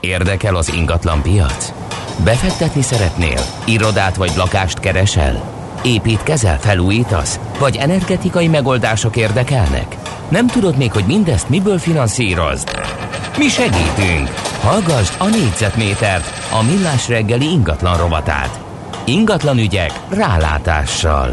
Érdekel 0.00 0.56
az 0.56 0.72
ingatlan 0.74 1.22
piac? 1.22 1.72
Befektetni 2.24 2.82
szeretnél? 2.82 3.40
Irodát 3.66 4.16
vagy 4.16 4.32
lakást 4.36 4.80
keresel? 4.80 5.55
Építkezel, 5.86 6.58
felújítasz? 6.58 7.40
Vagy 7.58 7.76
energetikai 7.76 8.48
megoldások 8.48 9.16
érdekelnek? 9.16 9.96
Nem 10.28 10.46
tudod 10.46 10.76
még, 10.76 10.92
hogy 10.92 11.04
mindezt 11.06 11.48
miből 11.48 11.78
finanszírozd? 11.78 12.68
Mi 13.38 13.48
segítünk! 13.48 14.28
Hallgassd 14.60 15.14
a 15.18 15.28
négyzetmétert, 15.28 16.52
a 16.52 16.62
millás 16.62 17.08
reggeli 17.08 17.44
ingatlan 17.50 17.96
rovatát. 17.96 18.60
Ingatlan 19.04 19.58
ügyek 19.58 19.92
rálátással. 20.10 21.30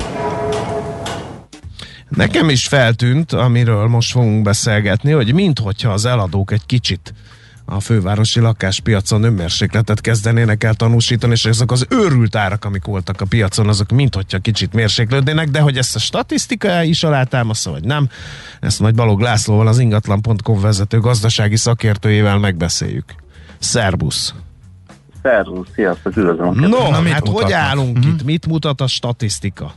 Nekem 2.10 2.50
is 2.50 2.68
feltűnt, 2.68 3.32
amiről 3.32 3.88
most 3.88 4.12
fogunk 4.12 4.44
beszélgetni, 4.44 5.12
hogy 5.12 5.34
minthogyha 5.34 5.92
az 5.92 6.06
eladók 6.06 6.52
egy 6.52 6.66
kicsit 6.66 7.14
a 7.66 7.80
fővárosi 7.80 8.40
lakáspiacon 8.40 9.24
önmérsékletet 9.24 10.02
kezdenének 10.02 10.64
el 10.64 10.74
tanúsítani, 10.74 11.34
és 11.34 11.46
ezek 11.46 11.72
az 11.72 11.86
őrült 11.90 12.36
árak, 12.36 12.66
amik 12.66 12.86
voltak 12.86 13.22
a 13.22 13.26
piacon, 13.30 13.68
azok 13.68 13.90
mint 13.90 14.16
hogyha 14.16 14.40
kicsit 14.40 14.74
mérséklődnének, 14.74 15.50
de 15.50 15.60
hogy 15.60 15.78
ezt 15.78 15.96
a 15.96 16.00
statisztika 16.00 16.84
is 16.84 17.04
alátámaszza, 17.04 17.72
vagy 17.72 17.84
nem, 17.84 18.10
ezt 18.60 18.80
majd 18.80 18.96
Balog 18.96 19.20
Lászlóval, 19.20 19.68
az 19.68 19.80
ingatlan.com 19.80 20.62
vezető 20.62 21.00
gazdasági 21.00 21.58
szakértőjével 21.58 22.38
megbeszéljük. 22.38 23.06
Szerbusz! 23.60 24.34
Szervusz, 25.22 25.68
sziasztok, 25.74 26.18
üdvözlöm. 26.18 26.54
No, 26.60 26.68
Na, 26.68 26.92
hát 26.92 27.04
mutatnak? 27.04 27.42
hogy 27.42 27.52
állunk 27.52 27.98
uh-huh. 27.98 28.14
itt? 28.14 28.24
Mit 28.24 28.48
mutat 28.48 28.82
a 28.82 28.88
statisztika? 28.88 29.74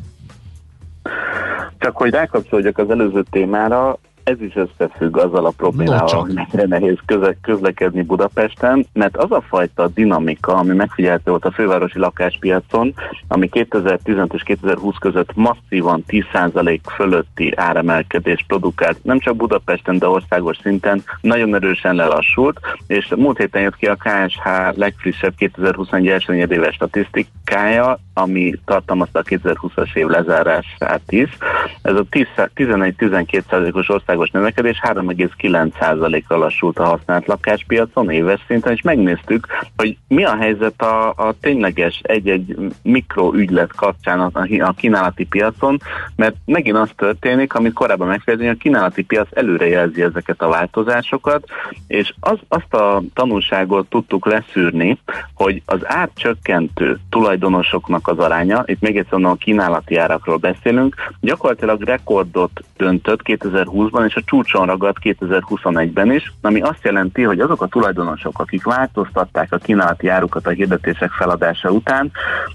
Csak 1.79 1.97
hogy 1.97 2.11
rákapcsolódjak 2.11 2.79
az 2.79 2.91
előző 2.91 3.25
témára, 3.31 3.99
ez 4.27 4.41
is 4.41 4.55
összefügg 4.55 5.17
azzal 5.17 5.47
a 5.47 5.53
problémával, 5.57 6.21
hogy 6.21 6.35
mennyire 6.35 6.67
nehéz 6.67 6.99
köze- 7.05 7.37
közlekedni 7.43 8.03
Budapesten, 8.03 8.87
mert 8.93 9.17
az 9.17 9.31
a 9.31 9.41
fajta 9.41 9.89
dinamika, 9.89 10.55
ami 10.55 10.75
megfigyelhető 10.75 11.31
volt 11.31 11.45
a 11.45 11.51
fővárosi 11.51 11.99
lakáspiacon, 11.99 12.95
ami 13.29 13.49
2015 13.49 14.35
és 14.35 14.43
2020 14.43 14.97
között 14.97 15.35
masszívan 15.35 16.05
10% 16.09 16.81
fölötti 16.95 17.53
áremelkedés 17.57 18.45
produkált, 18.47 19.05
nem 19.05 19.19
csak 19.19 19.37
Budapesten, 19.37 19.99
de 19.99 20.09
országos 20.09 20.57
szinten 20.63 21.03
nagyon 21.21 21.55
erősen 21.55 21.95
lelassult, 21.95 22.61
és 22.87 23.13
múlt 23.17 23.39
héten 23.39 23.63
jött 23.63 23.77
ki 23.77 23.87
a 23.87 23.97
KSH 23.97 24.47
legfrissebb 24.75 25.35
2021 25.37 26.09
első 26.09 26.35
éves 26.35 26.75
statisztikája, 26.75 27.99
ami 28.15 28.55
tartalmazta 28.65 29.19
a 29.19 29.23
2020-as 29.23 29.97
év 29.97 30.07
lezárását 30.07 31.03
is. 31.09 31.37
Ez 31.83 31.95
a 31.95 32.05
11-12%-os 32.11 33.89
ország 33.89 34.16
országos 34.17 34.31
növekedés 34.31 34.81
3,9%-ra 34.83 36.37
lassult 36.37 36.79
a 36.79 36.85
használt 36.85 37.27
lakáspiacon 37.27 38.11
éves 38.11 38.41
szinten, 38.47 38.73
és 38.73 38.83
megnéztük, 38.83 39.47
hogy 39.77 39.97
mi 40.09 40.25
a 40.25 40.37
helyzet 40.37 40.83
a, 40.83 41.09
a 41.09 41.35
tényleges 41.41 42.01
egy-egy 42.03 42.57
mikroügylet 42.83 43.73
kapcsán 43.75 44.21
a, 44.21 44.31
a 44.59 44.73
kínálati 44.73 45.25
piacon, 45.25 45.79
mert 46.17 46.35
megint 46.45 46.77
az 46.77 46.91
történik, 46.97 47.55
amit 47.55 47.73
korábban 47.73 48.09
megfejezünk, 48.09 48.51
a 48.51 48.55
kínálati 48.55 49.03
piac 49.03 49.29
előrejelzi 49.33 50.03
ezeket 50.03 50.43
a 50.43 50.49
változásokat, 50.49 51.45
és 51.87 52.13
az, 52.21 52.39
azt 52.49 52.75
a 52.75 53.03
tanulságot 53.15 53.89
tudtuk 53.89 54.27
leszűrni, 54.27 54.99
hogy 55.35 55.63
az 55.67 55.81
árcsökkentő 55.83 56.99
tulajdonosoknak 57.11 58.09
az 58.09 58.19
aránya, 58.19 58.63
itt 58.67 58.81
még 58.81 58.97
egyszer 58.97 59.25
a 59.25 59.35
kínálati 59.35 59.97
árakról 59.97 60.37
beszélünk, 60.37 60.95
gyakorlatilag 61.21 61.83
rekordot 61.83 62.65
döntött 62.77 63.21
2020-ban, 63.25 64.06
és 64.07 64.15
a 64.15 64.23
csúcson 64.25 64.67
ragadt 64.67 64.99
2021-ben 65.03 66.13
is, 66.13 66.33
ami 66.41 66.61
azt 66.61 66.85
jelenti, 66.85 67.23
hogy 67.23 67.41
azok 67.41 67.63
a 67.63 67.67
tulajdonosok, 67.67 68.39
akik 68.39 68.65
változtatták 68.65 69.53
a 69.53 69.59
kínálati 69.59 70.09
árukat 70.09 70.47
a 70.47 70.51
hirdetések 70.51 71.11
feladása 71.11 71.71
után, 71.71 72.11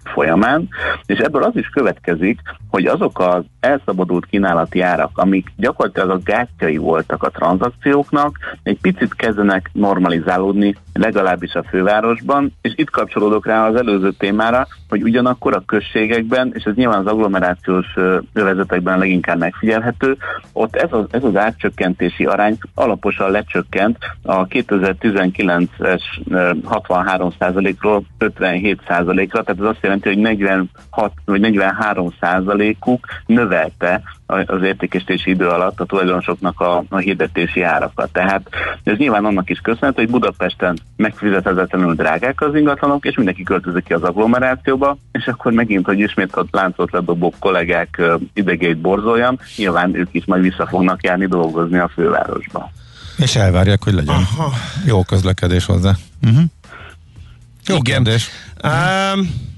folyamán, 0.04 0.68
és 1.06 1.20
ebből 1.20 1.44
az 1.44 1.56
is 1.56 1.68
következik, 1.68 2.40
hogy 2.70 2.86
azok 2.86 3.20
az 3.20 3.44
elszabadult 3.60 4.26
kínálati 4.26 4.82
árak, 4.82 5.10
amik 5.14 5.48
gyakorlatilag 5.58 6.10
a 6.10 6.20
gátjai 6.24 6.78
voltak 6.78 7.24
a 7.24 7.30
tranzakcióknak, 7.30 8.38
egy 8.64 8.80
picit 8.82 9.16
kezdenek 9.16 9.70
normalizálódni, 9.74 10.76
legalábbis 10.94 11.54
a 11.54 11.64
fővárosban, 11.64 12.54
és 12.62 12.74
itt 12.76 12.90
kapcsolódok 12.90 13.46
rá 13.46 13.68
az 13.68 13.76
előző 13.76 14.12
témára, 14.12 14.68
hogy 14.90 15.04
ugyanakkor 15.04 15.54
a 15.54 15.64
községekben, 15.66 16.52
és 16.54 16.64
ez 16.64 16.76
nyilván 16.76 17.00
az 17.00 17.12
agglomerációs 17.12 17.88
övezetekben 18.34 18.98
leginkább 18.98 19.40
megfigyelhető, 19.40 20.18
ott 20.54 20.76
ez 20.76 20.90
az, 20.92 21.06
ez 21.12 21.24
az 21.24 21.36
átcsökkentési 22.14 22.26
arány 22.26 22.58
alaposan 22.76 23.32
lecsökkent 23.32 23.98
a 24.24 24.48
2019-es 24.48 26.02
63%-ról 26.30 28.04
57%-ra, 28.20 29.44
tehát 29.44 29.62
ez 29.62 29.68
azt 29.68 29.82
jelenti, 29.82 30.08
hogy 30.08 30.18
46 30.18 31.12
vagy 31.26 31.40
43 31.40 32.14
százalékuk 32.20 33.06
növelte 33.26 34.02
az 34.26 34.64
értékesítési 34.64 35.30
idő 35.30 35.48
alatt 35.48 35.80
a 35.80 35.86
tulajdonosoknak 35.86 36.60
a, 36.60 36.84
a 36.90 36.98
hirdetési 36.98 37.62
árakat. 37.62 38.12
Tehát 38.12 38.50
ez 38.84 38.98
nyilván 38.98 39.26
annak 39.26 39.50
is 39.50 39.60
köszönhető, 39.60 40.02
hogy 40.02 40.12
Budapesten 40.12 40.80
megfizethetetlenül 40.96 41.96
drágák 41.96 42.42
az 42.42 42.56
ingatlanok, 42.56 43.06
és 43.06 43.16
mindenki 43.16 43.44
költözik 43.44 43.84
ki 43.84 43.94
az 43.94 44.04
agglomerációba, 44.04 44.98
és 45.12 45.26
akkor 45.26 45.52
megint, 45.52 45.86
hogy 45.86 46.00
ismét 46.00 46.36
a 46.36 46.46
láncot 46.52 46.92
ledobó 46.92 47.34
kollégák 47.40 48.02
idegét 48.34 48.78
borzoljam, 48.78 49.38
nyilván 49.56 49.96
ők 49.96 50.10
is 50.12 50.26
majd 50.26 50.42
vissza 50.42 50.68
fognak 50.68 51.04
járni 51.04 51.28
dolgozni 51.28 51.78
a 51.78 51.92
fővárosba. 51.94 52.72
És 53.18 53.36
elvárják, 53.36 53.84
hogy 53.84 53.94
legyen 53.94 54.16
Aha. 54.16 54.52
jó 54.86 55.04
közlekedés 55.04 55.66
hozzá. 55.66 55.92
Uh-huh. 56.22 56.44
Jó 57.68 57.76
Igen. 57.76 58.04
kérdés. 58.04 58.30
Um, 58.64 59.52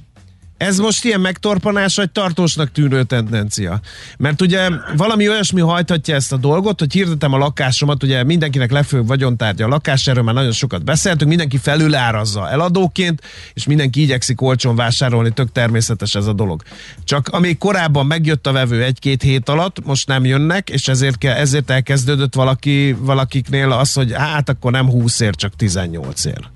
ez 0.58 0.78
most 0.78 1.06
ilyen 1.06 1.22
megtorpanás, 1.22 1.96
vagy 1.96 2.12
tartósnak 2.12 2.72
tűnő 2.72 3.04
tendencia? 3.04 3.80
Mert 4.18 4.41
ugye 4.41 4.70
valami 4.98 5.30
olyasmi 5.30 5.62
hajthatja 5.62 6.15
ezt 6.15 6.34
a 6.34 6.38
dolgot, 6.38 6.80
hogy 6.80 6.94
hirdetem 6.94 7.34
a 7.34 7.38
lakásomat, 7.38 8.04
ugye 8.04 8.24
mindenkinek 8.24 8.72
lefőbb 8.72 9.08
vagyontárgya 9.08 9.65
a 9.65 9.68
lakás, 9.68 10.08
erről 10.08 10.24
már 10.24 10.34
nagyon 10.34 10.52
sokat 10.52 10.84
beszéltünk, 10.84 11.30
mindenki 11.30 11.58
felülárazza 11.58 12.50
eladóként, 12.50 13.22
és 13.54 13.65
mindenki 13.65 14.02
igyekszik 14.02 14.41
olcsón 14.41 14.76
vásárolni, 14.76 15.32
tök 15.32 15.52
természetes 15.52 16.15
ez 16.15 16.26
a 16.26 16.34
dolog. 16.34 16.62
Csak 17.04 17.28
amíg 17.28 17.58
korábban 17.58 18.06
megjött 18.06 18.48
a 18.48 18.52
vevő 18.52 18.84
egy-két 18.84 19.22
hét 19.22 19.50
alatt, 19.50 19.86
most 19.86 20.08
nem 20.08 20.26
jönnek, 20.26 20.70
és 20.70 20.88
ezért, 20.88 21.18
kell, 21.18 21.36
ezért 21.36 21.70
elkezdődött 21.70 22.36
valaki, 22.36 22.96
valakiknél 23.00 23.72
az, 23.72 23.94
hogy 23.94 24.13
hát 24.13 24.50
akkor 24.50 24.72
nem 24.72 24.89
20 24.89 25.20
ér, 25.20 25.36
csak 25.36 25.56
18 25.56 26.26
ér. 26.26 26.50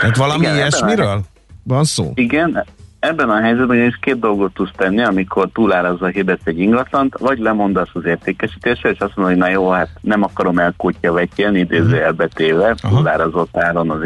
Tehát 0.00 0.16
valami 0.16 0.42
Igen, 0.42 0.56
ilyesmiről? 0.56 1.24
Van 1.62 1.84
szó? 1.84 2.12
Igen, 2.14 2.64
Ebben 3.02 3.30
a 3.30 3.40
helyzetben 3.40 3.86
is 3.86 3.98
két 4.00 4.18
dolgot 4.18 4.54
tudsz 4.54 4.70
tenni, 4.76 5.02
amikor 5.02 5.48
túlárazva 5.52 6.06
hirdetsz 6.06 6.46
egy 6.46 6.58
ingatlant, 6.58 7.18
vagy 7.18 7.38
lemondasz 7.38 7.88
az 7.92 8.04
értékesítésre, 8.04 8.90
és 8.90 8.98
azt 8.98 9.16
mondod, 9.16 9.34
hogy 9.34 9.42
na 9.42 9.50
jó, 9.50 9.68
hát 9.68 9.88
nem 10.00 10.22
akarom 10.22 10.58
elkutya 10.58 11.12
vetjen, 11.12 11.56
idézőjelbe 11.56 12.26
téve, 12.26 12.74
túlárazott 12.74 13.56
áron 13.56 13.90
az 13.90 14.00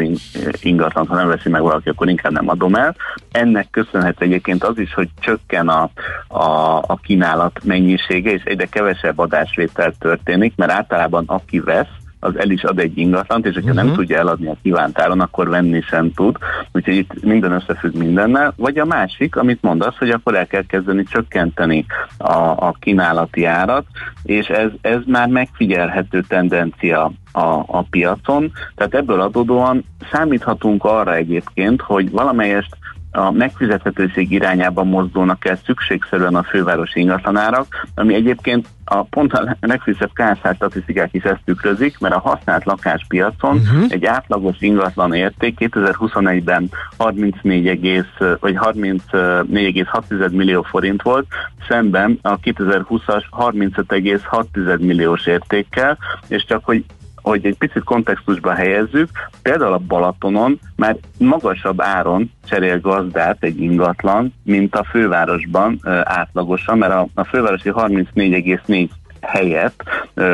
ingatlant, 0.61 1.07
ha 1.07 1.15
nem 1.15 1.27
veszi 1.27 1.49
meg 1.49 1.61
valaki, 1.61 1.89
akkor 1.89 2.09
inkább 2.09 2.31
nem 2.31 2.49
adom 2.49 2.75
el. 2.75 2.95
Ennek 3.31 3.67
köszönhet 3.71 4.21
egyébként 4.21 4.63
az 4.63 4.77
is, 4.77 4.93
hogy 4.93 5.09
csökken 5.19 5.67
a, 5.67 5.89
a, 6.27 6.77
a 6.77 6.99
kínálat 7.03 7.59
mennyisége, 7.63 8.31
és 8.31 8.43
egyre 8.43 8.65
kevesebb 8.65 9.19
adásvétel 9.19 9.93
történik, 9.99 10.53
mert 10.55 10.71
általában 10.71 11.23
aki 11.27 11.59
vesz, 11.59 11.87
az 12.19 12.37
el 12.37 12.49
is 12.49 12.63
ad 12.63 12.79
egy 12.79 12.97
ingatlant, 12.97 13.45
és 13.45 13.53
hogyha 13.53 13.69
uh-huh. 13.69 13.83
nem 13.83 13.91
mhm. 13.91 14.01
tudja 14.01 14.17
eladni 14.17 14.47
a 14.47 14.57
kívánt 14.61 14.99
áron, 14.99 15.19
akkor 15.19 15.49
venni 15.49 15.81
sem 15.81 16.13
tud. 16.13 16.37
Úgyhogy 16.71 16.95
itt 16.95 17.23
minden 17.23 17.51
összefügg 17.51 17.95
mindennel. 17.95 18.53
Vagy 18.55 18.77
a 18.77 18.85
másik, 18.85 19.35
amit 19.35 19.61
mondasz, 19.61 19.97
hogy 19.97 20.09
akkor 20.09 20.35
el 20.35 20.47
kell 20.47 20.65
kezdeni 20.65 21.03
csökkenteni 21.03 21.85
a, 22.17 22.37
a 22.41 22.75
kínálati 22.79 23.45
árat, 23.45 23.85
és 24.23 24.47
ez, 24.47 24.69
ez 24.81 24.99
már 25.05 25.27
megfigyelhető 25.27 26.21
tendencia 26.27 27.11
a, 27.31 27.63
a 27.65 27.81
piacon. 27.89 28.51
Tehát 28.75 28.95
ebből 28.95 29.21
adódóan 29.21 29.83
számíthatunk 30.11 30.83
arra 30.83 31.15
egyébként, 31.15 31.81
hogy 31.81 32.11
valamelyest 32.11 32.77
a 33.11 33.31
megfizethetőség 33.31 34.31
irányában 34.31 34.87
mozdulnak 34.87 35.45
el 35.45 35.59
szükségszerűen 35.65 36.35
a 36.35 36.43
fővárosi 36.43 36.99
ingatlanárak, 36.99 37.87
ami 37.95 38.13
egyébként 38.13 38.67
a 38.89 39.03
pont 39.03 39.33
a 39.33 39.57
legfrissebb 39.59 40.11
KSH 40.13 40.55
statisztikák 40.55 41.09
is 41.13 41.23
ezt 41.23 41.41
tükrözik, 41.45 41.99
mert 41.99 42.15
a 42.15 42.19
használt 42.19 42.65
lakáspiacon 42.65 43.55
uh-huh. 43.55 43.85
egy 43.89 44.05
átlagos 44.05 44.55
ingatlan 44.59 45.13
érték 45.13 45.57
2021-ben 45.59 46.69
34, 46.97 48.05
vagy 48.39 48.57
34,6 48.61 50.31
millió 50.31 50.61
forint 50.61 51.01
volt, 51.01 51.25
szemben 51.67 52.19
a 52.21 52.39
2020-as 52.39 53.23
35,6 53.31 54.79
milliós 54.79 55.25
értékkel, 55.25 55.97
és 56.27 56.45
csak 56.45 56.65
hogy 56.65 56.83
hogy 57.27 57.45
egy 57.45 57.57
picit 57.57 57.83
kontextusba 57.83 58.53
helyezzük, 58.53 59.09
például 59.41 59.73
a 59.73 59.81
Balatonon 59.87 60.59
már 60.75 60.97
magasabb 61.17 61.81
áron 61.81 62.31
cserél 62.49 62.79
gazdát 62.79 63.37
egy 63.39 63.61
ingatlan, 63.61 64.33
mint 64.43 64.75
a 64.75 64.83
fővárosban 64.83 65.79
átlagosan, 66.03 66.77
mert 66.77 66.93
a, 66.93 67.07
a 67.13 67.23
fővárosi 67.23 67.71
34,4 67.75 68.87
helyett 69.21 69.83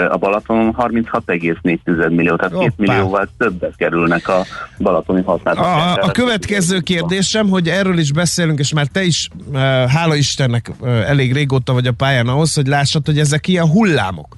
a 0.10 0.18
Balatonon 0.18 0.76
36,4 0.78 2.10
millió, 2.10 2.36
tehát 2.36 2.54
2 2.54 2.72
millióval 2.78 3.30
többet 3.38 3.76
kerülnek 3.76 4.28
a 4.28 4.46
balatoni 4.78 5.22
használatok. 5.22 5.66
A, 5.66 6.08
a 6.08 6.12
következő 6.12 6.80
kérdésem, 6.80 7.50
hogy 7.50 7.68
erről 7.68 7.98
is 7.98 8.12
beszélünk, 8.12 8.60
és 8.60 8.74
már 8.74 8.88
te 8.88 9.04
is, 9.04 9.30
hála 9.88 10.16
Istennek, 10.16 10.72
elég 10.84 11.34
régóta 11.34 11.74
vagy 11.74 11.88
a 11.88 11.92
pályán 11.92 12.28
ahhoz, 12.28 12.54
hogy 12.54 12.68
lássad, 12.68 13.06
hogy 13.06 13.20
ezek 13.20 13.48
ilyen 13.48 13.68
hullámok. 13.68 14.38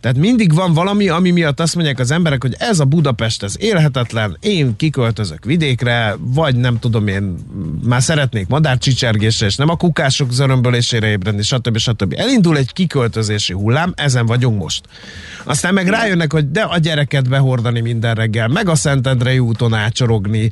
Tehát 0.00 0.16
mindig 0.16 0.54
van 0.54 0.72
valami, 0.72 1.08
ami 1.08 1.30
miatt 1.30 1.60
azt 1.60 1.74
mondják 1.74 1.98
az 1.98 2.10
emberek, 2.10 2.42
hogy 2.42 2.54
ez 2.58 2.80
a 2.80 2.84
Budapest, 2.84 3.42
ez 3.42 3.54
élhetetlen, 3.58 4.36
én 4.40 4.76
kiköltözök 4.76 5.44
vidékre, 5.44 6.16
vagy 6.20 6.56
nem 6.56 6.78
tudom 6.78 7.06
én, 7.06 7.34
már 7.84 8.02
szeretnék 8.02 8.46
madárcsicsergésre, 8.46 9.46
és 9.46 9.56
nem 9.56 9.68
a 9.68 9.76
kukások 9.76 10.32
zörömbölésére 10.32 11.06
ébredni, 11.06 11.42
stb. 11.42 11.76
stb. 11.76 12.14
Elindul 12.16 12.56
egy 12.56 12.72
kiköltözési 12.72 13.52
hullám, 13.52 13.92
ezen 13.96 14.26
vagyunk 14.26 14.62
most. 14.62 14.84
Aztán 15.44 15.74
meg 15.74 15.88
rájönnek, 15.88 16.32
hogy 16.32 16.50
de 16.50 16.60
a 16.60 16.78
gyereket 16.78 17.28
behordani 17.28 17.80
minden 17.80 18.14
reggel, 18.14 18.48
meg 18.48 18.68
a 18.68 18.74
Szentendrei 18.74 19.38
úton 19.38 19.74
ácsorogni, 19.74 20.50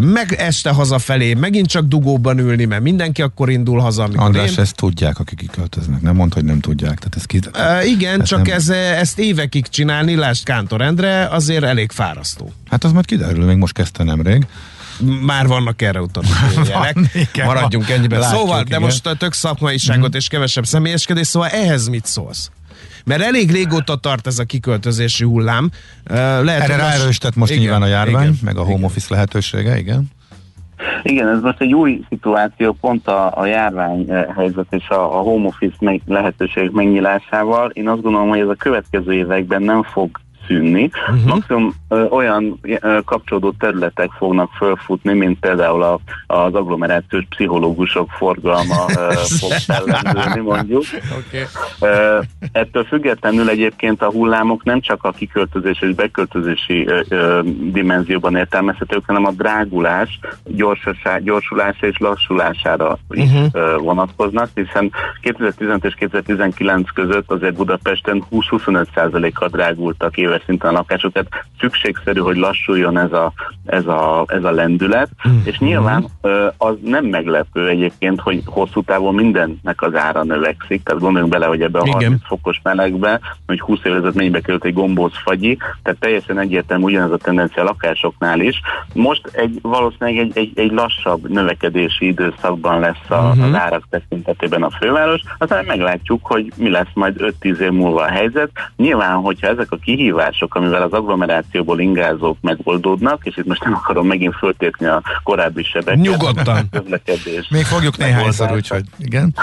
meg 0.00 0.34
este 0.38 0.70
hazafelé, 0.70 1.34
megint 1.34 1.66
csak 1.66 1.84
dugóban 1.84 2.38
ülni, 2.38 2.64
mert 2.64 2.82
mindenki 2.82 3.22
akkor 3.22 3.50
indul 3.50 3.80
haza, 3.80 4.02
amikor 4.02 4.24
András, 4.24 4.50
én... 4.50 4.58
ezt 4.58 4.76
tudják, 4.76 5.18
akik 5.18 5.38
kiköltöznek. 5.38 6.00
Nem 6.00 6.14
mond, 6.14 6.34
hogy 6.34 6.44
nem 6.44 6.60
tudják. 6.60 6.98
Tehát 6.98 7.16
ez 7.16 7.24
ki... 7.24 7.40
uh, 7.54 7.90
igen, 7.90 8.22
csak. 8.22 8.48
Ez 8.56 8.68
ez, 8.68 8.98
ezt 8.98 9.18
évekig 9.18 9.68
csinálni, 9.68 10.14
lásd 10.14 10.44
Kántor 10.44 10.80
Endre, 10.80 11.26
azért 11.26 11.64
elég 11.64 11.90
fárasztó. 11.92 12.52
Hát 12.70 12.84
az 12.84 12.92
majd 12.92 13.04
kiderül, 13.04 13.44
még 13.44 13.56
most 13.56 13.72
kezdte 13.72 14.04
nemrég. 14.04 14.46
Már 15.22 15.46
vannak 15.46 15.82
erre 15.82 16.00
utaló 16.00 16.26
jelek. 16.68 16.96
Maradjunk 17.44 17.88
ennyiben. 17.88 18.18
Látjuk, 18.18 18.40
szóval, 18.40 18.60
igen. 18.60 18.80
de 18.80 18.86
most 18.86 19.06
a 19.06 19.14
tök 19.14 19.32
szakmaiságot 19.32 20.14
mm. 20.14 20.16
és 20.16 20.28
kevesebb 20.28 20.66
személyeskedés, 20.66 21.26
szóval 21.26 21.48
ehhez 21.48 21.88
mit 21.88 22.06
szólsz? 22.06 22.50
Mert 23.04 23.22
elég 23.22 23.50
régóta 23.50 23.96
tart 23.96 24.26
ez 24.26 24.38
a 24.38 24.44
kiköltözési 24.44 25.24
hullám. 25.24 25.70
Lehet, 26.04 26.62
Erre 26.62 26.76
ráerősített 26.76 27.34
most 27.34 27.50
igen, 27.50 27.62
nyilván 27.62 27.82
a 27.82 27.86
járvány, 27.86 28.22
igen, 28.22 28.38
meg 28.42 28.56
a 28.56 28.60
home 28.60 28.72
igen. 28.72 28.84
office 28.84 29.06
lehetősége, 29.10 29.78
igen. 29.78 30.10
Igen, 31.02 31.28
ez 31.28 31.40
most 31.40 31.60
egy 31.60 31.74
új 31.74 32.00
szituáció, 32.08 32.72
pont 32.80 33.08
a, 33.08 33.38
a 33.38 33.46
járvány 33.46 34.10
helyzet 34.36 34.66
és 34.70 34.88
a, 34.88 35.18
a 35.18 35.22
home 35.22 35.46
office 35.46 35.76
meg, 35.80 36.00
lehetőségek 36.06 36.70
megnyilásával. 36.70 37.70
Én 37.70 37.88
azt 37.88 38.02
gondolom, 38.02 38.28
hogy 38.28 38.38
ez 38.38 38.48
a 38.48 38.54
következő 38.54 39.12
években 39.12 39.62
nem 39.62 39.82
fog 39.82 40.20
szűnni. 40.46 40.90
Uh-huh. 41.08 41.24
Maximum 41.24 41.74
ö, 41.88 42.04
olyan 42.04 42.58
ö, 42.62 42.98
kapcsolódó 43.04 43.52
területek 43.58 44.10
fognak 44.10 44.50
fölfutni, 44.56 45.12
mint 45.12 45.38
például 45.38 45.82
a, 45.82 45.98
az 46.26 46.54
agglomerációs 46.54 47.24
pszichológusok 47.28 48.10
forgalma 48.10 48.84
ö, 48.96 49.12
fog 49.40 49.52
fellendülni, 49.52 50.40
mondjuk. 50.40 50.84
Okay. 51.26 51.44
Ö, 51.80 52.20
ettől 52.52 52.84
függetlenül 52.84 53.48
egyébként 53.48 54.02
a 54.02 54.10
hullámok 54.10 54.64
nem 54.64 54.80
csak 54.80 55.04
a 55.04 55.10
kiköltözés 55.10 55.80
és 55.80 55.94
beköltözési 55.94 56.86
ö, 56.86 57.00
ö, 57.08 57.40
dimenzióban 57.72 58.36
értelmezhetők, 58.36 59.02
hanem 59.06 59.26
a 59.26 59.32
drágulás, 59.32 60.18
gyorsasá, 60.44 61.18
gyorsulása 61.18 61.86
és 61.86 61.98
lassulására 61.98 62.98
is 63.10 63.30
uh-huh. 63.30 63.46
ö, 63.52 63.76
vonatkoznak, 63.76 64.48
hiszen 64.54 64.92
2015 65.20 65.84
és 65.84 65.94
2019 65.94 66.90
között 66.90 67.30
azért 67.30 67.54
Budapesten 67.54 68.24
20-25%-kal 68.30 69.48
drágultak 69.48 70.16
éves 70.36 70.42
szinten 70.46 70.70
a 70.70 70.72
lakások, 70.72 71.12
tehát 71.12 71.28
szükségszerű, 71.60 72.20
hogy 72.20 72.36
lassuljon 72.36 72.98
ez 72.98 73.12
a, 73.12 73.32
ez 73.66 73.86
a, 73.86 74.24
ez 74.26 74.44
a 74.44 74.50
lendület, 74.50 75.08
mm. 75.28 75.38
és 75.44 75.58
nyilván 75.58 76.06
az 76.56 76.74
nem 76.84 77.04
meglepő 77.04 77.68
egyébként, 77.68 78.20
hogy 78.20 78.42
hosszú 78.44 78.82
távon 78.82 79.14
mindennek 79.14 79.82
az 79.82 79.94
ára 79.94 80.24
növekszik, 80.24 80.82
tehát 80.82 81.00
gondoljunk 81.00 81.32
bele, 81.32 81.46
hogy 81.46 81.62
ebbe 81.62 81.78
a 81.78 81.86
Igen. 81.86 81.94
30 81.94 82.20
fokos 82.26 82.60
melegbe, 82.62 83.20
hogy 83.46 83.60
20 83.60 83.78
évvel 83.78 83.96
ezelőtt 83.96 84.14
mennyibe 84.14 84.40
került 84.40 84.64
egy 84.64 84.74
gombóc 84.74 85.16
fagyi, 85.22 85.56
tehát 85.82 86.00
teljesen 86.00 86.38
egyértelmű 86.38 86.84
ugyanez 86.84 87.10
a 87.10 87.16
tendencia 87.16 87.62
a 87.62 87.64
lakásoknál 87.64 88.40
is. 88.40 88.60
Most 88.92 89.26
egy 89.32 89.58
valószínűleg 89.62 90.18
egy, 90.18 90.38
egy, 90.38 90.52
egy 90.54 90.70
lassabb 90.70 91.28
növekedési 91.28 92.06
időszakban 92.06 92.80
lesz 92.80 93.08
a, 93.08 93.14
uh-huh. 93.14 93.44
az 93.44 93.54
árak 93.54 93.86
tekintetében 93.90 94.62
a 94.62 94.70
főváros, 94.70 95.20
aztán 95.38 95.64
meglátjuk, 95.64 96.26
hogy 96.26 96.52
mi 96.56 96.70
lesz 96.70 96.94
majd 96.94 97.34
5-10 97.40 97.58
év 97.58 97.70
múlva 97.70 98.02
a 98.02 98.10
helyzet. 98.10 98.50
Nyilván, 98.76 99.14
hogyha 99.14 99.46
ezek 99.46 99.72
a 99.72 99.76
kihívások 99.76 100.25
kihívások, 100.26 100.54
amivel 100.54 100.82
az 100.82 100.92
agglomerációból 100.92 101.80
ingázók 101.80 102.36
megoldódnak, 102.40 103.20
és 103.22 103.36
itt 103.36 103.46
most 103.46 103.64
nem 103.64 103.74
akarom 103.74 104.06
megint 104.06 104.34
föltépni 104.34 104.86
a 104.86 105.02
korábbi 105.22 105.62
sebeket. 105.62 106.00
Nyugodtan. 106.00 106.68
Még 107.48 107.64
fogjuk 107.64 107.96
néhányszor, 107.96 108.52
úgyhogy 108.52 108.84
igen. 108.98 109.34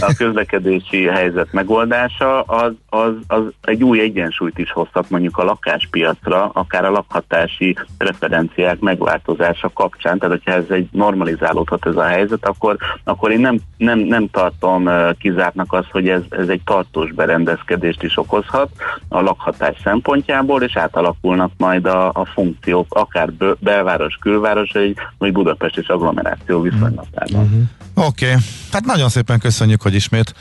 A 0.00 0.14
közlekedési 0.16 1.04
helyzet 1.04 1.52
megoldása 1.52 2.40
az, 2.40 2.72
az, 2.88 3.12
az 3.26 3.42
egy 3.62 3.82
új 3.82 4.00
egyensúlyt 4.00 4.58
is 4.58 4.72
hozhat 4.72 5.10
mondjuk 5.10 5.38
a 5.38 5.44
lakáspiacra, 5.44 6.50
akár 6.52 6.84
a 6.84 6.90
lakhatási 6.90 7.76
preferenciák 7.98 8.78
megváltozása 8.78 9.70
kapcsán, 9.74 10.18
tehát 10.18 10.34
hogyha 10.34 10.52
ez 10.52 10.70
egy 10.70 10.88
normalizálódhat 10.92 11.86
ez 11.86 11.96
a 11.96 12.04
helyzet, 12.04 12.46
akkor, 12.46 12.76
akkor 13.04 13.30
én 13.30 13.40
nem, 13.40 13.58
nem, 13.76 13.98
nem 13.98 14.28
tartom 14.30 14.88
kizártnak 15.18 15.72
azt, 15.72 15.90
hogy 15.90 16.08
ez, 16.08 16.22
ez 16.30 16.48
egy 16.48 16.60
tartós 16.64 17.12
berendezkedést 17.12 18.02
is 18.02 18.18
okozhat 18.18 18.68
a 19.08 19.20
lakhatás 19.20 19.76
szempontjából, 19.84 20.62
és 20.62 20.76
átalakulnak 20.76 21.52
majd 21.56 21.86
a, 21.86 22.08
a 22.08 22.24
funkciók, 22.24 22.94
akár 22.94 23.32
belváros, 23.58 24.18
külváros, 24.20 24.72
vagy 25.18 25.32
Budapest 25.32 25.78
és 25.78 25.88
agglomeráció 25.88 26.60
viszonylatában. 26.60 27.42
Uh-huh. 27.42 27.62
Oké, 27.98 28.26
okay. 28.26 28.42
hát 28.72 28.84
nagyon 28.84 29.08
szépen 29.08 29.38
köszönjük, 29.38 29.82
hogy 29.82 29.94
ismét 29.94 30.34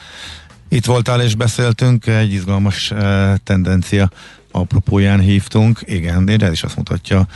itt 0.70 0.86
voltál 0.86 1.22
és 1.22 1.36
beszéltünk, 1.36 2.08
egy 2.08 2.34
izgalmas 2.34 2.92
uh, 2.92 3.00
tendencia 3.44 4.10
apropóján 4.52 5.20
hívtunk. 5.20 5.80
Igen, 5.86 6.30
ez 6.30 6.52
is 6.52 6.64
azt 6.64 6.76
mutatja, 6.76 7.28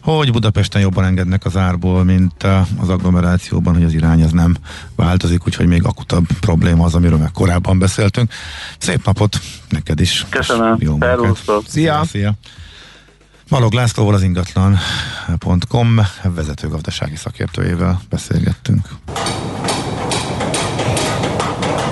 hogy 0.00 0.32
Budapesten 0.32 0.80
jobban 0.80 1.04
engednek 1.04 1.44
az 1.44 1.56
árból, 1.56 2.04
mint 2.04 2.42
az 2.80 2.88
agglomerációban, 2.88 3.74
hogy 3.74 3.84
az 3.84 3.92
irány 3.92 4.20
ez 4.20 4.30
nem 4.30 4.56
változik, 4.96 5.46
úgyhogy 5.46 5.66
még 5.66 5.84
akutabb 5.84 6.26
probléma 6.40 6.84
az, 6.84 6.94
amiről 6.94 7.18
meg 7.18 7.30
korábban 7.32 7.78
beszéltünk. 7.78 8.32
Szép 8.78 9.04
napot 9.04 9.40
neked 9.68 10.00
is. 10.00 10.26
Köszönöm. 10.28 10.76
Jó 10.78 10.98
Szia. 11.66 12.04
Szia. 12.04 12.34
Balog 13.50 13.72
Lászlóval 13.72 14.14
az 14.14 14.22
ingatlan.com 14.22 16.00
vezető 16.22 16.68
gazdasági 16.68 17.16
szakértőjével 17.16 18.00
beszélgettünk. 18.10 18.88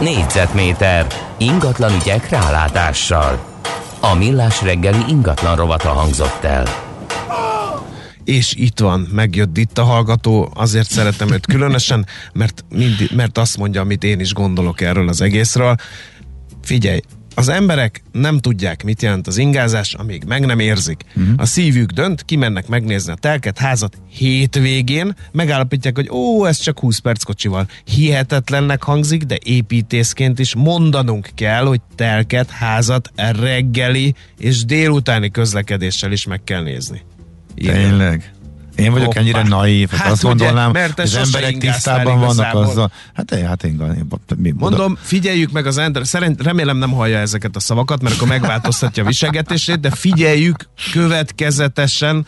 Négyzetméter 0.01 1.07
ingatlan 1.39 1.93
ügyek 2.01 2.29
rálátással. 2.29 3.61
A 4.01 4.15
millás 4.15 4.63
reggeli 4.63 5.05
ingatlan 5.09 5.57
rovata 5.57 5.89
hangzott 5.89 6.45
el 6.45 6.87
és 8.25 8.55
itt 8.55 8.79
van, 8.79 9.09
megjött 9.13 9.57
itt 9.57 9.79
a 9.79 9.83
hallgató, 9.85 10.51
azért 10.55 10.91
szeretem 10.91 11.33
őt 11.33 11.47
különösen, 11.47 12.07
mert, 12.33 12.65
mindig, 12.69 13.11
mert 13.15 13.39
azt 13.39 13.57
mondja, 13.57 13.81
amit 13.81 14.05
én 14.05 14.21
is 14.21 14.33
gondolok 14.33 14.81
erről 14.81 15.09
az 15.09 15.21
egészről. 15.21 15.75
Figyelj, 16.63 17.01
az 17.39 17.49
emberek 17.49 18.03
nem 18.13 18.39
tudják, 18.39 18.85
mit 18.85 19.03
jelent 19.03 19.27
az 19.27 19.39
ingázás, 19.39 19.95
amíg 19.95 20.25
meg 20.27 20.47
nem 20.47 20.59
érzik. 20.59 21.05
Uh-huh. 21.17 21.35
A 21.37 21.47
szívük 21.47 21.91
dönt, 21.91 22.25
kimennek 22.25 22.69
megnézni 22.69 23.13
a 23.13 23.15
telket 23.15 23.59
házat 23.59 23.97
hétvégén, 24.11 25.17
megállapítják, 25.33 25.95
hogy 25.95 26.09
ó, 26.11 26.47
ez 26.47 26.59
csak 26.59 26.79
20 26.79 26.99
perc 26.99 27.23
kocsival. 27.23 27.69
Hihetetlennek 27.85 28.83
hangzik, 28.83 29.23
de 29.23 29.39
építészként 29.45 30.39
is 30.39 30.55
mondanunk 30.55 31.29
kell, 31.35 31.65
hogy 31.65 31.81
telket, 31.95 32.51
házat 32.51 33.11
reggeli 33.17 34.15
és 34.39 34.65
délutáni 34.65 35.31
közlekedéssel 35.31 36.13
is 36.13 36.27
meg 36.27 36.45
kell 36.45 36.63
nézni. 36.63 37.03
Tényleg? 37.55 38.33
Én 38.79 38.93
vagyok 38.93 39.07
Hoppá. 39.07 39.21
ennyire 39.21 39.43
naív, 39.43 39.91
hát 39.91 40.11
azt 40.11 40.25
ugye, 40.25 40.33
gondolnám, 40.33 40.71
mert 40.71 40.99
az 40.99 41.15
emberek 41.15 41.57
tisztában 41.57 42.21
vannak 42.21 42.55
azzal. 42.55 42.93
Hát, 43.15 43.33
én, 43.33 43.47
hát 43.47 43.65
én, 43.65 43.81
én 43.81 44.07
mi, 44.37 44.55
Mondom, 44.57 44.99
figyeljük 45.01 45.53
meg 45.53 45.67
az 45.67 45.79
Endre, 45.79 46.05
szerint 46.05 46.43
remélem 46.43 46.77
nem 46.77 46.91
hallja 46.91 47.19
ezeket 47.19 47.57
a 47.57 47.61
szavakat, 47.61 48.03
mert 48.03 48.15
akkor 48.15 48.29
megváltoztatja 48.29 49.03
a 49.03 49.07
viselgetését, 49.07 49.81
de 49.81 49.91
figyeljük 49.91 50.69
következetesen 50.93 52.27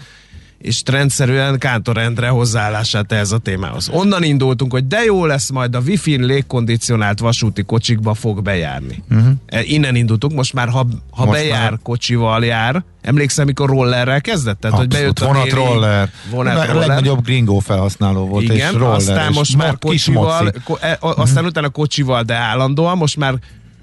és 0.61 0.83
rendszerűen 0.87 1.59
Kántor 1.59 1.97
Endre 1.97 2.29
hozzáállását 2.29 3.13
ez 3.13 3.33
a 3.33 3.39
témához. 3.39 3.89
Onnan 3.93 4.23
indultunk, 4.23 4.73
hogy 4.73 4.87
de 4.87 5.05
jó 5.05 5.25
lesz 5.25 5.51
majd 5.51 5.75
a 5.75 5.81
wifi 5.87 6.25
légkondicionált 6.25 7.19
vasúti 7.19 7.63
kocsikba 7.63 8.15
fog 8.15 8.43
bejárni. 8.43 9.03
Uh-huh. 9.11 9.33
Innen 9.63 9.95
indultunk, 9.95 10.35
most 10.35 10.53
már 10.53 10.69
ha, 10.69 10.87
ha 11.11 11.25
most 11.25 11.39
bejár 11.39 11.71
már... 11.71 11.79
kocsival 11.83 12.45
jár, 12.45 12.85
emlékszem, 13.03 13.47
mikor 13.47 13.69
rollerrel 13.69 14.21
kezdett? 14.21 14.61
Tehát, 14.61 14.77
Abszolút, 14.77 14.95
hogy 14.95 15.01
bejött 15.01 15.19
a 15.19 15.27
vonat 15.27 15.43
téli, 15.43 15.65
roller. 15.65 16.11
Vonat 16.31 16.57
a 16.57 16.73
roller. 16.73 16.89
legnagyobb 16.89 17.25
gringó 17.25 17.59
felhasználó 17.59 18.27
volt, 18.27 18.43
Igen, 18.43 18.57
és 18.57 18.79
roller. 18.79 18.97
aztán 18.97 19.33
most 19.33 19.57
már 19.57 19.79
kocsival, 19.79 20.53
ko, 20.65 20.77
e, 20.81 20.99
aztán 21.01 21.27
uh-huh. 21.27 21.47
utána 21.47 21.69
kocsival, 21.69 22.23
de 22.23 22.35
állandóan, 22.35 22.97
most 22.97 23.17
már 23.17 23.35